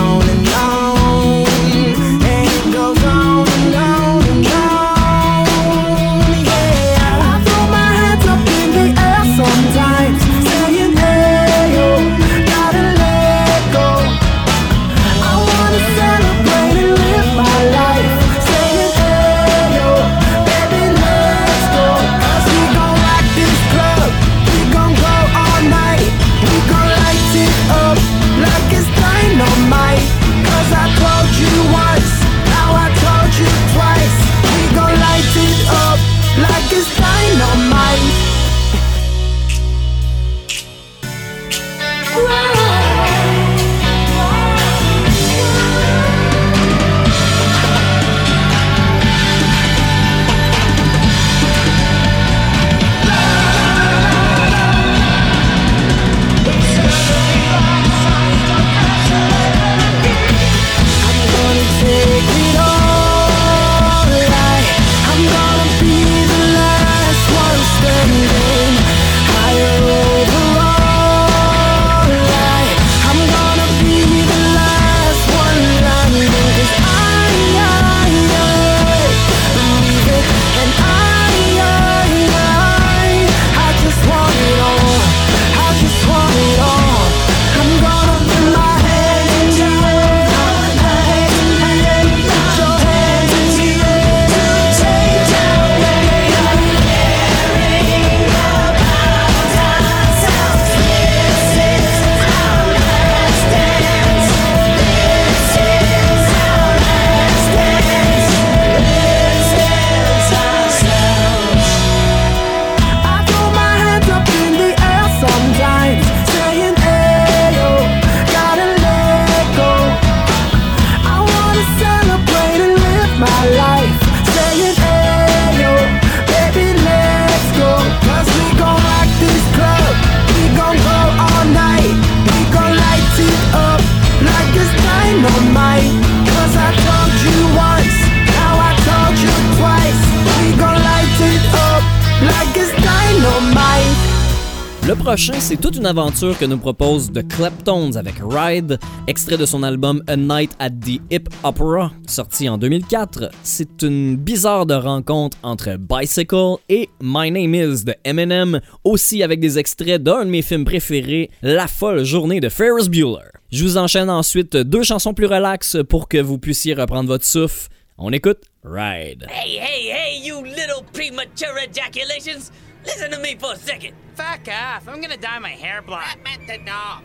Une 145.81 145.87
aventure 145.87 146.37
que 146.37 146.45
nous 146.45 146.59
propose 146.59 147.11
The 147.11 147.27
Kleptones 147.27 147.97
avec 147.97 148.13
Ride, 148.21 148.77
extrait 149.07 149.37
de 149.37 149.47
son 149.47 149.63
album 149.63 150.03
A 150.05 150.15
Night 150.15 150.51
at 150.59 150.69
the 150.69 151.01
Hip 151.09 151.23
Opera, 151.43 151.91
sorti 152.05 152.47
en 152.47 152.59
2004. 152.59 153.31
C'est 153.41 153.81
une 153.81 154.15
bizarre 154.15 154.67
de 154.67 154.75
rencontre 154.75 155.35
entre 155.41 155.77
Bicycle 155.77 156.57
et 156.69 156.87
My 157.01 157.31
Name 157.31 157.55
Is 157.55 157.83
de 157.83 157.95
Eminem, 158.03 158.61
aussi 158.83 159.23
avec 159.23 159.39
des 159.39 159.57
extraits 159.57 160.03
d'un 160.03 160.25
de 160.25 160.29
mes 160.29 160.43
films 160.43 160.65
préférés, 160.65 161.31
La 161.41 161.65
folle 161.65 162.03
journée 162.03 162.39
de 162.39 162.49
Ferris 162.49 162.87
Bueller. 162.87 163.31
Je 163.51 163.63
vous 163.63 163.77
enchaîne 163.77 164.11
ensuite 164.11 164.55
deux 164.55 164.83
chansons 164.83 165.15
plus 165.15 165.25
relax 165.25 165.77
pour 165.89 166.07
que 166.07 166.19
vous 166.19 166.37
puissiez 166.37 166.75
reprendre 166.75 167.07
votre 167.07 167.25
souffle. 167.25 167.69
On 167.97 168.13
écoute 168.13 168.41
Ride. 168.63 169.25
Hey, 169.31 169.57
hey, 169.57 169.89
hey, 169.89 170.27
you 170.27 170.43
little 170.43 170.83
premature 170.93 171.57
ejaculations! 171.57 172.51
Listen 172.85 173.11
to 173.11 173.19
me 173.19 173.35
for 173.35 173.53
a 173.53 173.57
second. 173.57 173.93
Fuck 174.15 174.47
off. 174.47 174.87
I'm 174.87 175.01
gonna 175.01 175.17
dye 175.17 175.39
my 175.39 175.49
hair 175.49 175.81
blonde. 175.81 176.21
meant 176.23 176.47
to 176.47 176.57
know. 176.59 176.99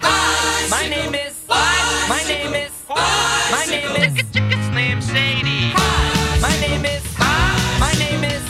My 0.71 0.87
name 0.89 1.15
is. 1.15 1.35
My 1.49 2.23
name 2.27 2.55
is. 2.55 2.73
My 2.89 3.65
name 3.69 3.97
is. 3.97 4.27
Slim 4.69 5.01
Shady. 5.01 5.73
My 6.41 6.57
name 6.61 6.85
is. 6.85 7.03
My 7.19 7.93
name 7.99 8.25
is. 8.25 8.43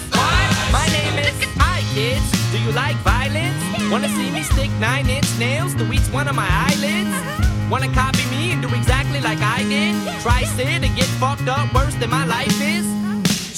My 0.73 0.87
name 0.93 1.19
is. 1.19 1.37
Hi, 1.59 1.81
kids. 1.95 2.27
Do 2.53 2.59
you 2.59 2.73
like 2.73 2.97
violence? 2.97 3.63
Wanna 3.91 4.09
see 4.09 4.31
me 4.31 4.43
stick 4.43 4.71
nine 4.81 5.09
inch 5.09 5.29
nails 5.39 5.75
to 5.77 5.93
each 5.93 6.09
one 6.13 6.29
of 6.29 6.35
my 6.35 6.49
eyelids? 6.51 7.09
Uh-huh. 7.09 7.71
Wanna 7.71 7.93
copy 7.93 8.25
me 8.31 8.53
and 8.53 8.63
do 8.63 8.69
exactly 8.75 9.21
like 9.21 9.39
I 9.41 9.63
did? 9.65 9.95
Try 10.23 10.45
sit 10.45 10.83
and 10.83 10.97
get 10.97 11.07
fucked 11.23 11.49
up 11.49 11.73
worse 11.75 11.95
than 11.97 12.11
my 12.11 12.25
life 12.27 12.61
is? 12.61 13.06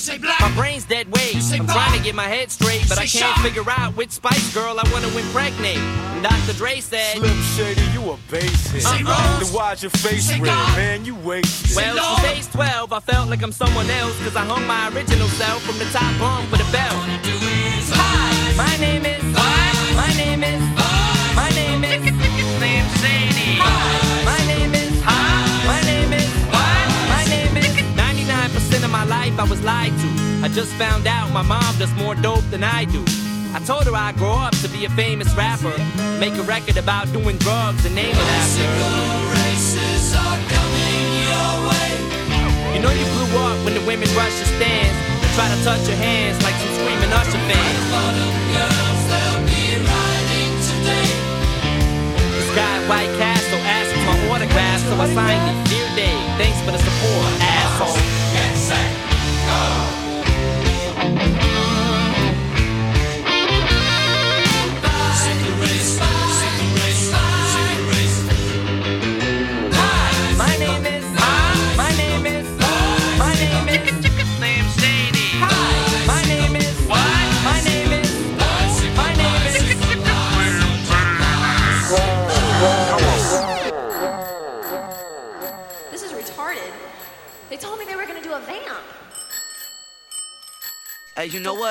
My 0.08 0.52
brain's 0.56 0.84
dead 0.84 1.06
weight. 1.12 1.36
I'm 1.52 1.66
trying 1.66 1.98
to 1.98 2.02
get 2.02 2.14
my 2.14 2.24
head 2.24 2.50
straight, 2.50 2.88
but 2.88 2.98
I 2.98 3.06
can't 3.06 3.38
figure 3.40 3.68
out 3.68 3.94
which 3.94 4.10
Spice 4.10 4.54
Girl 4.54 4.78
I 4.78 4.90
want 4.90 5.04
to 5.04 5.18
impregnate. 5.18 5.76
And 5.76 6.22
Dr. 6.22 6.56
Dre 6.56 6.80
said, 6.80 7.18
Slim 7.18 7.36
Shady, 7.56 7.82
you 7.92 8.10
a 8.10 8.16
basehead. 8.30 9.06
Uh-oh. 9.06 9.38
Then 9.44 9.52
why's 9.54 9.82
your 9.82 9.90
face 9.90 10.30
red, 10.32 10.42
man? 10.42 11.04
You 11.04 11.14
wasted. 11.14 11.76
Well, 11.76 12.16
since 12.16 12.46
age 12.48 12.52
12, 12.52 12.92
I 12.92 13.00
felt 13.00 13.28
like 13.28 13.42
I'm 13.42 13.52
someone 13.52 13.90
else, 13.90 14.18
cause 14.24 14.34
I 14.34 14.44
hung 14.44 14.66
my 14.66 14.88
original 14.94 15.28
self 15.28 15.62
from 15.62 15.78
the 15.78 15.84
top 15.86 16.18
bunk 16.18 16.50
with 16.50 16.66
a 16.66 16.72
belt. 16.72 17.04
Hi, 17.92 18.54
my 18.56 18.76
name 18.80 19.04
is. 19.04 19.22
My 19.94 20.12
name 20.16 20.42
is. 20.42 20.60
My 21.36 21.50
name 21.50 21.84
is. 21.84 22.08
Slim 22.08 22.17
life 29.30 29.40
I 29.40 29.50
was 29.50 29.62
lied 29.62 29.92
to. 29.92 30.08
I 30.44 30.48
just 30.48 30.72
found 30.74 31.06
out 31.06 31.32
my 31.32 31.42
mom 31.42 31.76
does 31.78 31.92
more 31.94 32.14
dope 32.14 32.44
than 32.50 32.64
I 32.64 32.84
do. 32.84 33.04
I 33.52 33.60
told 33.64 33.84
her 33.84 33.94
I'd 33.94 34.16
grow 34.16 34.32
up 34.32 34.56
to 34.62 34.68
be 34.68 34.84
a 34.84 34.90
famous 34.90 35.28
rapper, 35.34 35.72
make 36.20 36.34
a 36.34 36.42
record 36.42 36.76
about 36.76 37.12
doing 37.12 37.36
drugs 37.38 37.84
and 37.84 37.94
name 37.94 38.14
it 38.14 38.28
after. 38.38 38.62
You 42.74 42.80
know 42.80 42.92
you 42.92 43.06
blew 43.16 43.38
up 43.38 43.58
when 43.64 43.74
the 43.74 43.84
women 43.86 44.08
rush 44.16 44.36
your 44.38 44.50
stands 44.56 44.96
and 44.96 45.30
try 45.36 45.48
to 45.48 45.58
touch 45.64 45.82
your 45.88 45.96
hands 45.96 46.40
like 46.44 46.54
some 46.54 46.72
screaming 46.78 47.12
Usher 47.12 47.42
fans. 47.48 47.84
This 52.32 52.50
guy 52.54 52.74
White 52.88 53.12
Castle 53.18 53.60
asked 53.66 53.92
for 53.92 54.04
my 54.06 54.16
autograph, 54.30 54.80
so 54.88 54.94
I 54.96 55.08
signed 55.12 55.44
it. 55.50 55.56
Dear 55.68 55.88
Dave, 55.96 56.28
thanks 56.38 56.60
for 56.64 56.72
the 56.72 56.78
support, 56.78 57.28
asshole. 57.40 58.17
My 59.48 59.87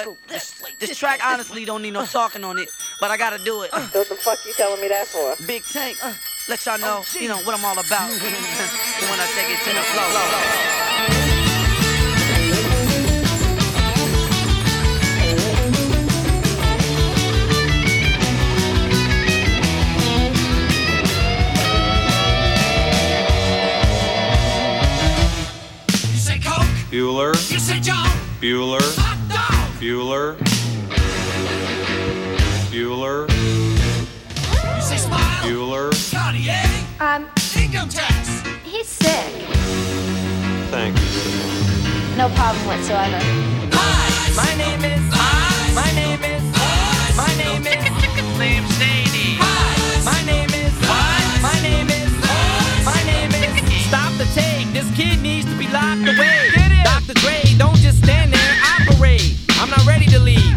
what? 0.05 0.27
This, 0.27 0.61
this 0.79 0.97
track 0.97 1.19
honestly 1.25 1.65
don't 1.65 1.81
need 1.81 1.91
no 1.91 2.05
talking 2.17 2.43
on 2.43 2.57
it, 2.59 2.69
but 2.99 3.11
I 3.11 3.17
gotta 3.17 3.43
do 3.43 3.63
it. 3.63 3.71
What 3.71 3.91
the 4.09 4.15
fuck 4.15 4.39
you 4.45 4.53
telling 4.53 4.81
me 4.81 4.87
that 4.89 5.07
for? 5.07 5.35
Big 5.45 5.63
Tank, 5.63 5.97
let 6.47 6.65
y'all 6.65 6.77
know, 6.79 7.03
oh, 7.03 7.19
you 7.19 7.27
know 7.27 7.37
what 7.37 7.57
I'm 7.57 7.65
all 7.65 7.77
about. 7.79 8.09
when 8.11 9.19
I 9.19 9.27
take 9.35 9.49
it 9.49 9.59
to 9.63 9.73
the 9.73 9.81
flow. 9.81 11.17
You 25.91 26.17
say 26.17 26.39
Coke. 26.39 26.65
Bueller, 26.91 27.33
You 27.51 27.59
say 27.59 27.79
John. 27.79 28.07
Bueller, 28.41 28.81
Hot 28.97 29.17
dog. 29.17 29.26
Bueller, 29.79 30.35
Bueller, 32.71 33.29
You 34.75 34.81
say 34.81 34.97
Smile. 34.97 35.43
Bueller. 35.43 35.91
Cartier. 36.11 36.63
Um, 36.99 37.27
Income 37.55 37.89
tax. 37.89 38.41
he's 38.63 38.87
sick. 38.87 39.31
Thank 40.71 40.97
you. 40.97 42.17
No 42.17 42.29
problem 42.29 42.65
whatsoever. 42.65 43.19
Hi. 43.73 44.33
My 44.35 44.53
name 44.57 44.83
is. 44.83 45.01
Hi. 45.13 45.73
My 45.77 45.91
name 45.93 46.23
is. 46.23 46.43
My 47.15 47.33
name 47.37 47.65
is. 47.67 47.85
Slim 48.35 48.63
Shady. 48.81 49.37
My 50.03 50.21
name 50.25 50.49
is. 50.49 50.73
My 51.41 51.59
name 51.61 51.89
is. 51.89 52.11
My 52.83 53.01
name 53.05 53.31
is. 53.31 53.85
Stop 53.87 54.11
the 54.17 54.25
take. 54.33 54.73
This 54.73 54.89
kid 54.97 55.21
needs 55.21 55.45
to 55.45 55.55
be 55.57 55.67
locked 55.67 56.01
away. 56.01 56.36
Ready 59.87 60.05
to 60.07 60.19
leave. 60.19 60.56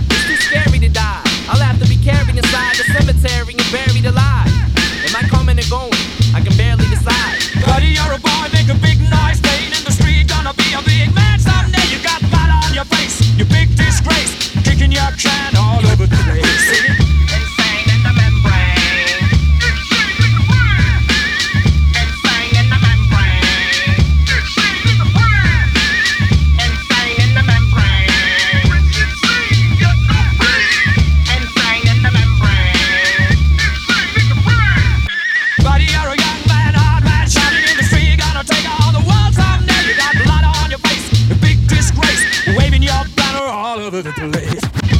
Over 44.36 44.99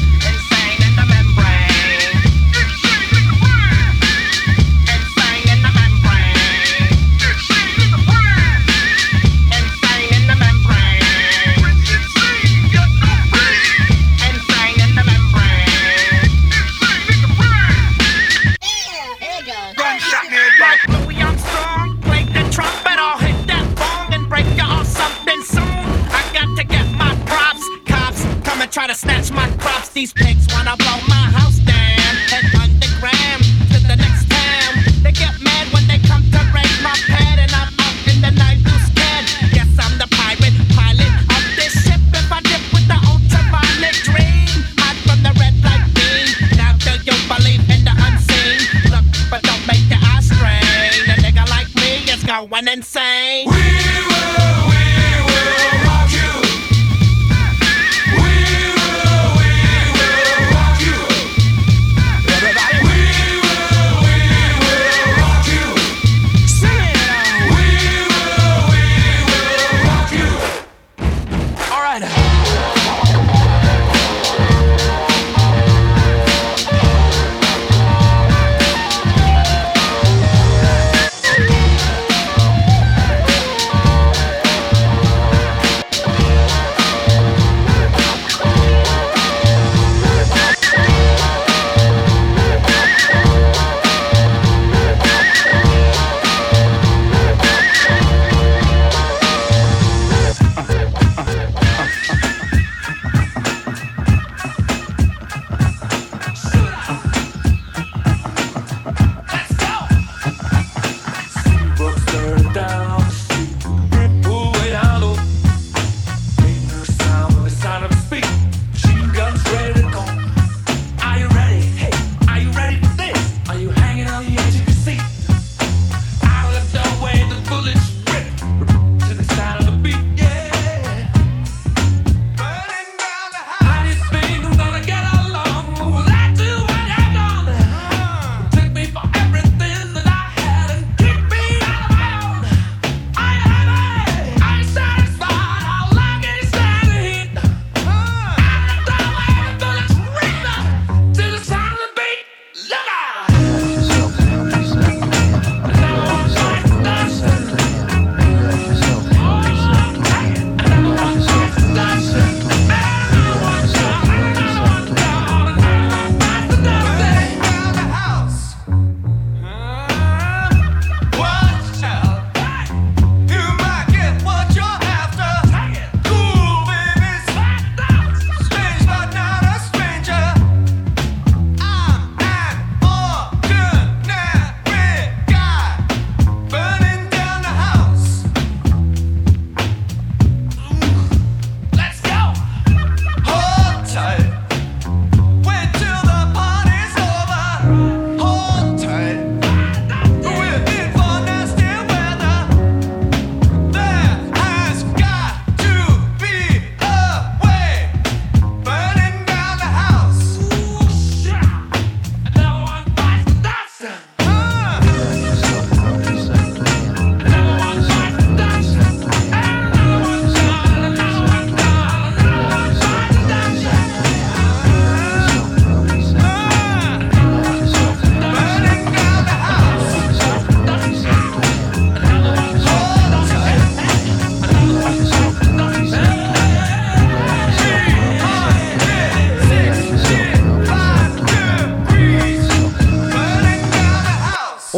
These 30.00 30.14
pigs 30.14 30.46
wanna 30.54 30.78
blow 30.78 30.89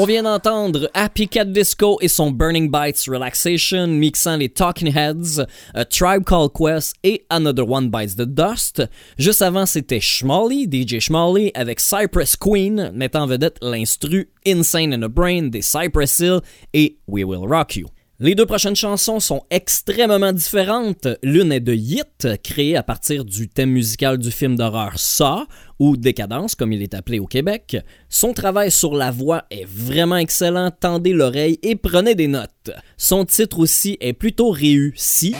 On 0.02 0.04
vient 0.04 0.24
d'entendre 0.24 0.90
Happy 0.94 1.28
Cat 1.28 1.44
Disco 1.44 1.96
et 2.00 2.08
son 2.08 2.32
Burning 2.32 2.68
Bites 2.68 3.04
Relaxation 3.06 3.86
mixant 3.86 4.36
les 4.36 4.48
Talking 4.48 4.92
Heads, 4.92 5.46
A 5.74 5.84
Tribe 5.84 6.24
Called 6.24 6.50
Quest 6.52 6.96
et 7.04 7.24
Another 7.30 7.70
One 7.70 7.88
Bites 7.88 8.16
the 8.16 8.22
Dust. 8.22 8.82
Juste 9.16 9.42
avant, 9.42 9.64
c'était 9.64 10.00
Schmally, 10.00 10.64
DJ 10.64 10.98
Schmally, 10.98 11.52
avec 11.54 11.78
Cypress 11.78 12.34
Queen, 12.34 12.90
mettant 12.92 13.22
en 13.22 13.26
vedette 13.28 13.58
l'instru 13.62 14.28
Insane 14.44 14.92
in 14.92 15.04
a 15.04 15.08
Brain 15.08 15.50
des 15.50 15.62
Cypress 15.62 16.18
Hill 16.18 16.40
et 16.74 16.96
We 17.06 17.24
Will 17.24 17.46
Rock 17.46 17.76
You. 17.76 17.86
Les 18.24 18.36
deux 18.36 18.46
prochaines 18.46 18.76
chansons 18.76 19.18
sont 19.18 19.42
extrêmement 19.50 20.32
différentes. 20.32 21.08
L'une 21.24 21.50
est 21.50 21.58
de 21.58 21.74
Yit, 21.74 22.28
créée 22.44 22.76
à 22.76 22.84
partir 22.84 23.24
du 23.24 23.48
thème 23.48 23.70
musical 23.70 24.16
du 24.16 24.30
film 24.30 24.54
d'horreur 24.54 24.92
Saw, 24.96 25.44
ou 25.80 25.96
Décadence 25.96 26.54
comme 26.54 26.72
il 26.72 26.82
est 26.82 26.94
appelé 26.94 27.18
au 27.18 27.26
Québec. 27.26 27.76
Son 28.08 28.32
travail 28.32 28.70
sur 28.70 28.94
la 28.94 29.10
voix 29.10 29.42
est 29.50 29.66
vraiment 29.66 30.18
excellent, 30.18 30.70
tendez 30.70 31.12
l'oreille 31.12 31.58
et 31.64 31.74
prenez 31.74 32.14
des 32.14 32.28
notes. 32.28 32.70
Son 32.96 33.24
titre 33.24 33.58
aussi 33.58 33.98
est 34.00 34.12
plutôt 34.12 34.50
réussi. 34.50 35.34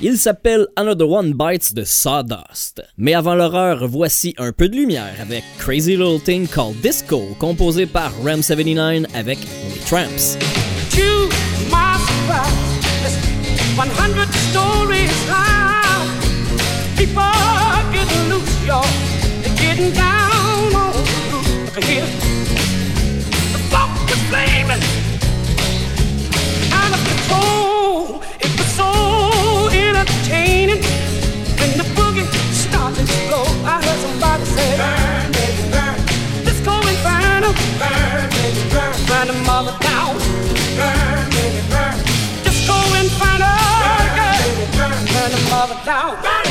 Il 0.00 0.18
s'appelle 0.18 0.66
Another 0.76 1.08
One 1.08 1.32
Bites 1.32 1.72
de 1.74 1.82
Sawdust. 1.84 2.82
Mais 2.98 3.14
avant 3.14 3.34
l'horreur, 3.34 3.88
voici 3.88 4.34
un 4.36 4.52
peu 4.52 4.68
de 4.68 4.76
lumière 4.76 5.14
avec 5.20 5.42
Crazy 5.58 5.96
Little 5.96 6.20
Thing 6.20 6.46
Called 6.46 6.80
Disco, 6.82 7.22
composé 7.38 7.86
par 7.86 8.12
Ram79 8.22 9.06
avec 9.14 9.38
les 9.38 9.80
Tramps. 9.86 10.36
to 10.96 11.28
my 11.70 11.98
surprise. 11.98 12.76
Listen, 13.02 13.76
100 13.76 14.32
stories 14.50 15.12
high. 15.28 16.08
People 16.96 17.22
getting 17.92 18.30
loose, 18.30 18.66
y'all. 18.66 18.84
They're 19.42 19.56
getting 19.56 19.92
down 19.92 20.74
on 20.74 20.92
the 20.92 21.80
roof. 21.80 22.25
the 31.80 31.84
boogie 31.96 32.26
starts 32.52 32.98
to. 32.98 33.38
I 33.64 33.80
heard 33.84 34.00
somebody 34.04 34.44
say, 34.44 34.76
Burn, 34.76 35.32
baby, 35.32 35.64
burn. 35.72 35.96
Let's 36.44 36.60
go 36.60 36.72
and 36.72 36.98
find. 37.04 37.44
Burn, 37.80 38.28
baby, 38.36 38.62
burn. 38.72 38.94
Down. 39.80 40.14
Burn, 40.76 41.30
baby, 41.36 41.62
burn. 41.72 41.96
Burn, 43.82 44.08
baby, 44.16 44.64
burn. 44.76 45.06
Down. 45.84 46.16
Burn. 46.22 46.45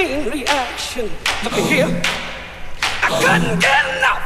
Chain 0.00 0.30
reaction. 0.30 1.10
Look 1.44 1.52
at 1.52 1.70
here. 1.70 2.02
I 3.02 3.08
couldn't 3.20 3.60
get 3.60 3.84
enough. 3.96 4.24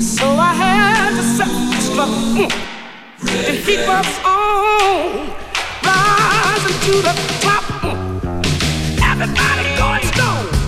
So 0.00 0.26
I 0.26 0.52
had 0.54 1.10
to 1.16 1.22
self-destruct. 1.38 2.12
Mm, 2.36 3.46
to 3.46 3.52
keep 3.66 3.80
us 3.88 4.10
on 4.24 5.28
rising 5.82 6.78
to 6.86 6.94
the 7.06 7.14
top. 7.40 7.64
Mm. 7.82 8.00
Everybody 9.10 9.76
going 9.76 10.04
stone. 10.12 10.61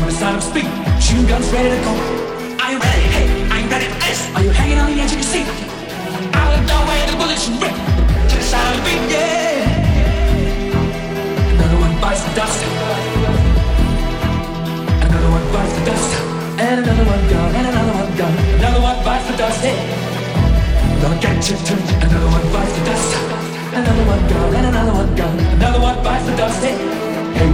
No 0.00 0.08
sound 0.10 0.42
when 0.42 0.64
it's 0.64 0.68
time. 0.68 0.94
Machine 0.94 1.26
guns 1.26 1.48
ready 1.52 1.70
to 1.70 1.80
go. 1.82 1.92
Are 2.62 2.72
you 2.72 2.78
ready? 2.78 3.04
Hey, 3.14 3.26
are 3.50 3.60
you 3.60 3.68
ready 3.68 3.86
for 3.92 3.98
this? 4.00 4.20
Are 4.34 4.42
you 4.42 4.50
hanging 4.50 4.78
on 4.78 4.86
the 4.94 5.00
edge 5.02 5.12
of 5.12 5.18
your 5.18 5.30
seat? 5.32 5.48
Out 6.34 6.52
of 6.54 6.62
the 6.66 6.78
way, 6.88 6.98
the 7.10 7.14
bullets 7.18 7.48
rip 7.48 7.74
to 8.30 8.34
the 8.36 8.42
sound 8.42 8.68
of 8.68 8.76
the 8.78 8.82
beat. 8.86 9.02
Yeah. 9.10 9.66
Another 11.54 11.78
one 11.82 11.94
bites 12.00 12.22
the 12.22 12.32
dust. 12.38 12.60
Another 15.06 15.30
one 15.36 15.46
bites 15.52 15.74
the 15.78 15.82
dust. 15.90 16.10
And 16.58 16.76
another 16.82 17.04
one 17.04 17.22
gone. 17.30 17.52
And 17.58 17.66
another 17.66 17.94
one 17.98 18.12
gone. 18.16 18.36
Another 18.58 18.82
one 18.82 18.98
bites 19.04 19.26
the 19.30 19.36
dust. 19.36 19.60
Hey. 19.62 19.78
Gonna 21.02 21.20
get 21.20 21.38
you 21.48 21.56
too. 21.66 21.78
Another 22.02 22.26
one 22.26 22.46
bites 22.52 22.72
the 22.76 22.84
dust. 22.84 23.10
Another 23.78 24.04
one 24.10 24.22
gone, 24.28 24.54
and 24.58 24.66
another 24.66 24.92
one 24.92 25.14
gone. 25.14 25.38
Another 25.38 25.80
one 25.80 26.02
bites 26.02 26.26
the 26.26 26.34
dust. 26.36 26.64
Hey, 26.64 26.74
hey, 27.38 27.50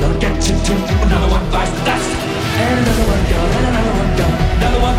gonna 0.00 0.18
get 0.18 0.27
you 0.46 0.54
too. 0.62 0.78
Another 1.02 1.28
one 1.28 1.50
bites 1.50 1.70
the 1.72 1.82
dust. 1.84 2.10
And 2.58 2.78
another 2.78 3.06
one 3.10 3.22
gone, 3.30 3.50
and 3.56 3.66
another 3.66 3.94
one 3.98 4.10
gone. 4.18 4.38
Another 4.58 4.80
one 4.80 4.97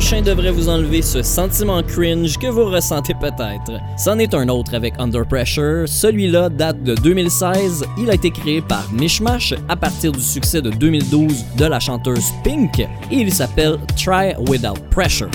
prochain 0.00 0.22
devrait 0.22 0.50
vous 0.50 0.70
enlever 0.70 1.02
ce 1.02 1.22
sentiment 1.22 1.82
cringe 1.82 2.38
que 2.38 2.46
vous 2.46 2.64
ressentez 2.64 3.12
peut-être. 3.12 3.78
C'en 3.98 4.18
est 4.18 4.32
un 4.32 4.48
autre 4.48 4.74
avec 4.74 4.94
Under 4.98 5.26
Pressure. 5.26 5.86
Celui-là 5.86 6.48
date 6.48 6.82
de 6.82 6.94
2016. 6.94 7.84
Il 7.98 8.08
a 8.08 8.14
été 8.14 8.30
créé 8.30 8.62
par 8.62 8.90
Mishmash 8.94 9.52
à 9.68 9.76
partir 9.76 10.12
du 10.12 10.22
succès 10.22 10.62
de 10.62 10.70
2012 10.70 11.44
de 11.54 11.66
la 11.66 11.78
chanteuse 11.78 12.24
Pink 12.42 12.80
et 12.80 12.88
il 13.10 13.30
s'appelle 13.30 13.76
Try 13.94 14.32
Without. 14.48 14.80
Pressure 14.90 15.28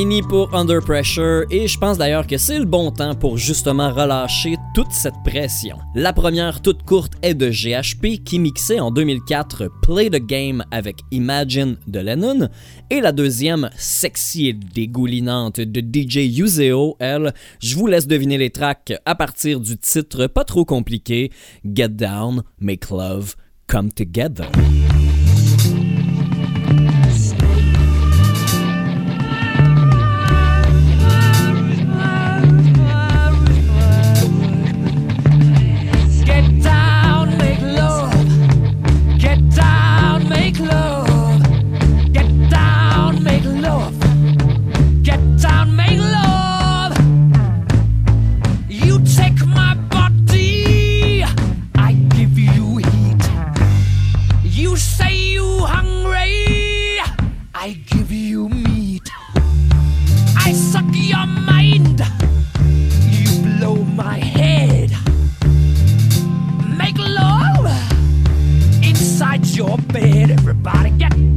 fini 0.00 0.22
pour 0.22 0.54
Under 0.54 0.80
Pressure 0.80 1.44
et 1.50 1.68
je 1.68 1.78
pense 1.78 1.98
d'ailleurs 1.98 2.26
que 2.26 2.38
c'est 2.38 2.58
le 2.58 2.64
bon 2.64 2.90
temps 2.90 3.14
pour 3.14 3.36
justement 3.36 3.92
relâcher 3.92 4.56
toute 4.74 4.92
cette 4.92 5.22
pression. 5.26 5.76
La 5.94 6.14
première 6.14 6.62
toute 6.62 6.84
courte 6.84 7.12
est 7.20 7.34
de 7.34 7.50
GHP 7.50 8.24
qui 8.24 8.38
mixait 8.38 8.80
en 8.80 8.90
2004 8.90 9.68
Play 9.82 10.08
the 10.08 10.24
Game 10.24 10.64
avec 10.70 11.00
Imagine 11.10 11.76
de 11.86 12.00
Lennon 12.00 12.48
et 12.88 13.02
la 13.02 13.12
deuxième 13.12 13.68
sexy 13.76 14.46
et 14.48 14.54
dégoulinante 14.54 15.60
de 15.60 15.80
DJ 15.80 16.40
Useo, 16.40 16.96
elle, 16.98 17.34
je 17.60 17.76
vous 17.76 17.86
laisse 17.86 18.06
deviner 18.06 18.38
les 18.38 18.48
tracks 18.48 18.94
à 19.04 19.14
partir 19.14 19.60
du 19.60 19.76
titre 19.76 20.28
pas 20.28 20.44
trop 20.44 20.64
compliqué 20.64 21.30
Get 21.62 21.90
Down, 21.90 22.42
Make 22.58 22.88
Love, 22.88 23.34
Come 23.66 23.92
Together. 23.92 24.46
everybody 70.62 70.90
get 70.98 71.29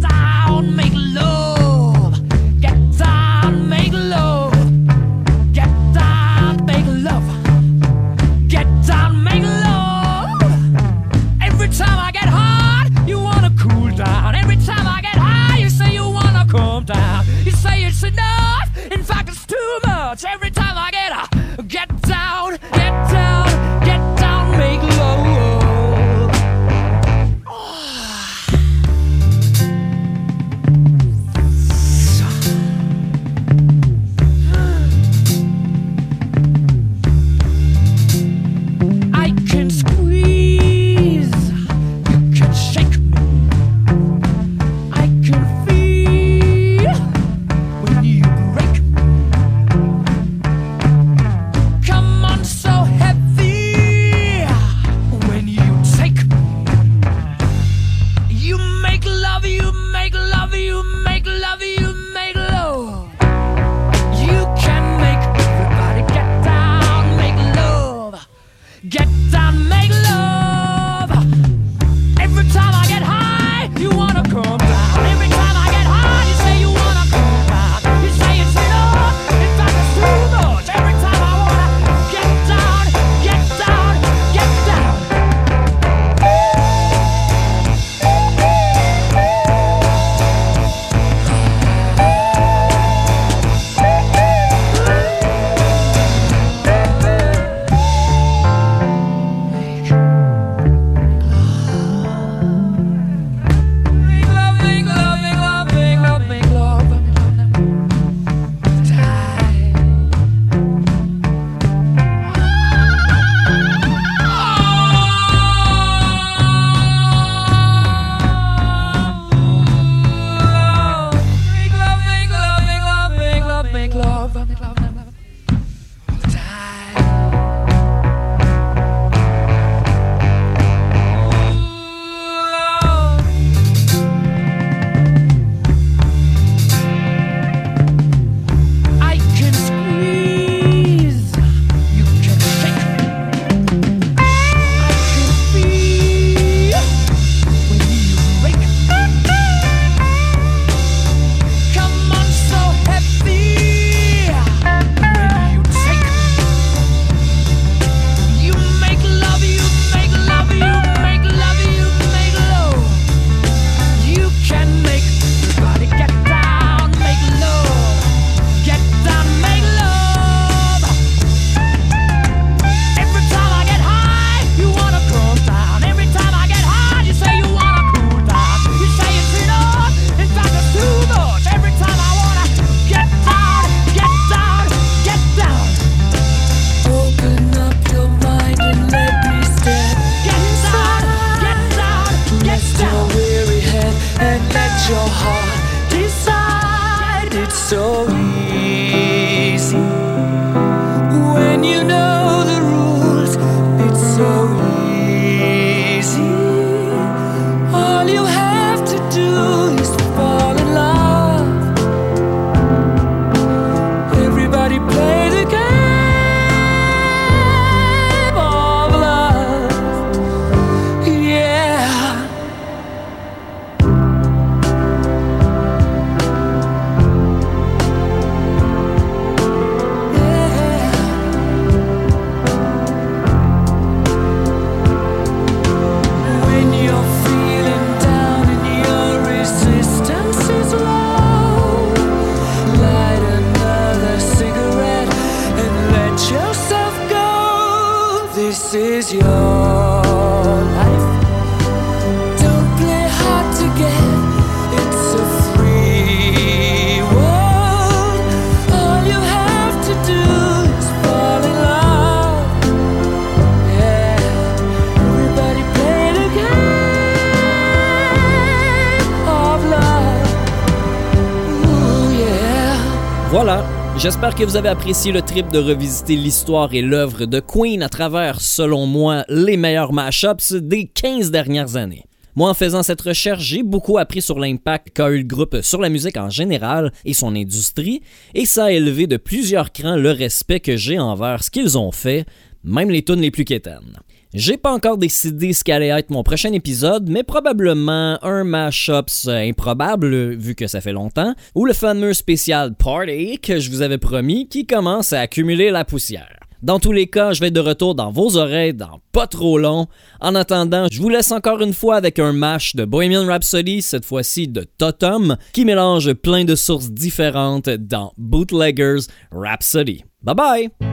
J'espère 273.98 274.34
que 274.36 274.44
vous 274.44 274.58
avez 274.58 274.70
apprécié 274.70 275.12
le 275.12 275.22
trip 275.22 275.50
de 275.52 275.60
revisiter 275.60 276.16
l'histoire 276.16 276.74
et 276.74 276.82
l'œuvre 276.82 277.26
de 277.26 277.40
Queen 277.40 277.84
à 277.84 277.90
travers, 277.90 278.42
selon 278.42 278.88
moi, 278.88 279.24
les 279.30 279.56
meilleurs 279.56 279.94
mashups 279.94 280.54
des 280.54 280.88
15 280.88 281.32
dernières 281.32 281.76
années. 281.78 282.06
Moi, 282.36 282.50
en 282.50 282.54
faisant 282.56 282.82
cette 282.82 283.02
recherche, 283.02 283.44
j'ai 283.44 283.62
beaucoup 283.62 284.00
appris 284.00 284.22
sur 284.22 284.40
l'impact 284.40 284.90
qu'a 284.90 285.10
eu 285.12 285.20
le 285.20 285.24
groupe 285.24 285.62
sur 285.62 285.80
la 285.80 285.90
musique 285.90 286.18
en 286.18 286.32
général 286.32 286.92
et 287.06 287.14
son 287.14 287.36
industrie, 287.36 288.02
et 288.34 288.46
ça 288.46 288.66
a 288.66 288.72
élevé 288.72 289.06
de 289.06 289.18
plusieurs 289.18 289.72
crans 289.72 289.96
le 289.96 290.12
respect 290.12 290.60
que 290.60 290.76
j'ai 290.76 290.98
envers 290.98 291.44
ce 291.44 291.52
qu'ils 291.52 291.78
ont 291.78 291.92
fait, 291.92 292.26
même 292.64 292.90
les 292.90 293.04
tunes 293.04 293.22
les 293.22 293.32
plus 293.32 293.46
quétaines. 293.46 294.00
J'ai 294.34 294.58
pas 294.58 294.74
encore 294.74 294.98
décidé 294.98 295.54
ce 295.54 295.64
qu'allait 295.64 295.90
être 295.90 296.10
mon 296.10 296.24
prochain 296.24 296.52
épisode, 296.54 297.08
mais 297.08 297.22
probablement 297.22 298.18
un 298.24 298.44
mashup 298.44 299.10
improbable, 299.28 300.34
vu 300.34 300.56
que 300.56 300.66
ça 300.66 300.82
fait 300.82 300.92
longtemps, 300.92 301.36
ou 301.54 301.66
le 301.66 301.74
fameux 301.74 302.14
spécial 302.14 302.74
Party 302.76 303.40
que 303.40 303.60
je 303.60 303.70
vous 303.70 303.84
avais 303.84 304.00
promis 304.00 304.48
qui 304.48 304.66
commence 304.66 305.14
à 305.14 305.20
accumuler 305.20 305.70
la 305.70 305.86
poussière. 305.86 306.40
Dans 306.64 306.80
tous 306.80 306.94
les 306.94 307.08
cas, 307.08 307.34
je 307.34 307.42
vais 307.42 307.48
être 307.48 307.54
de 307.54 307.60
retour 307.60 307.94
dans 307.94 308.10
vos 308.10 308.38
oreilles 308.38 308.74
dans 308.74 309.02
pas 309.12 309.28
trop 309.28 309.60
long. 309.60 309.88
En 310.20 310.34
attendant, 310.34 310.88
je 310.90 311.00
vous 311.00 311.10
laisse 311.10 311.32
encore 311.32 311.62
une 311.62 311.74
fois 311.74 311.98
avec 311.98 312.18
un 312.18 312.32
mash 312.32 312.76
de 312.76 312.86
Bohemian 312.86 313.28
Rhapsody, 313.28 313.82
cette 313.82 314.06
fois-ci 314.06 314.48
de 314.48 314.66
Totem, 314.78 315.36
qui 315.52 315.66
mélange 315.66 316.14
plein 316.14 316.46
de 316.46 316.56
sources 316.56 316.90
différentes 316.90 317.70
dans 317.70 318.14
Bootleggers 318.18 319.06
Rhapsody. 319.32 320.06
Bye 320.24 320.36
bye! 320.36 320.93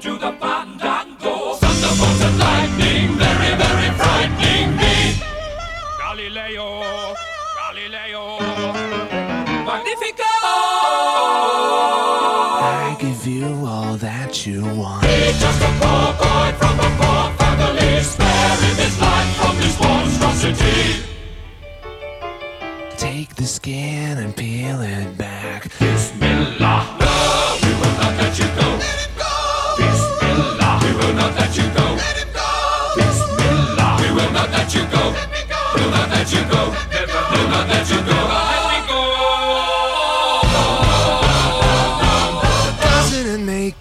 Scaramouche, 0.00 0.10
will 0.10 0.14
you 0.14 0.18
do 0.18 0.18
the 0.18 0.37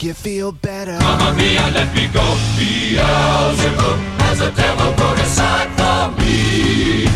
you 0.08 0.14
feel 0.14 0.54
better? 0.54 0.98
Mamma 1.00 1.36
mia, 1.36 1.70
let 1.74 1.94
me 1.94 2.08
go. 2.14 2.24
Beelzebub 2.58 4.00
has 4.24 4.40
a 4.40 4.52
devil 4.52 4.94
put 4.94 5.20
aside 5.20 5.70
for 5.76 6.22
me, 6.22 7.07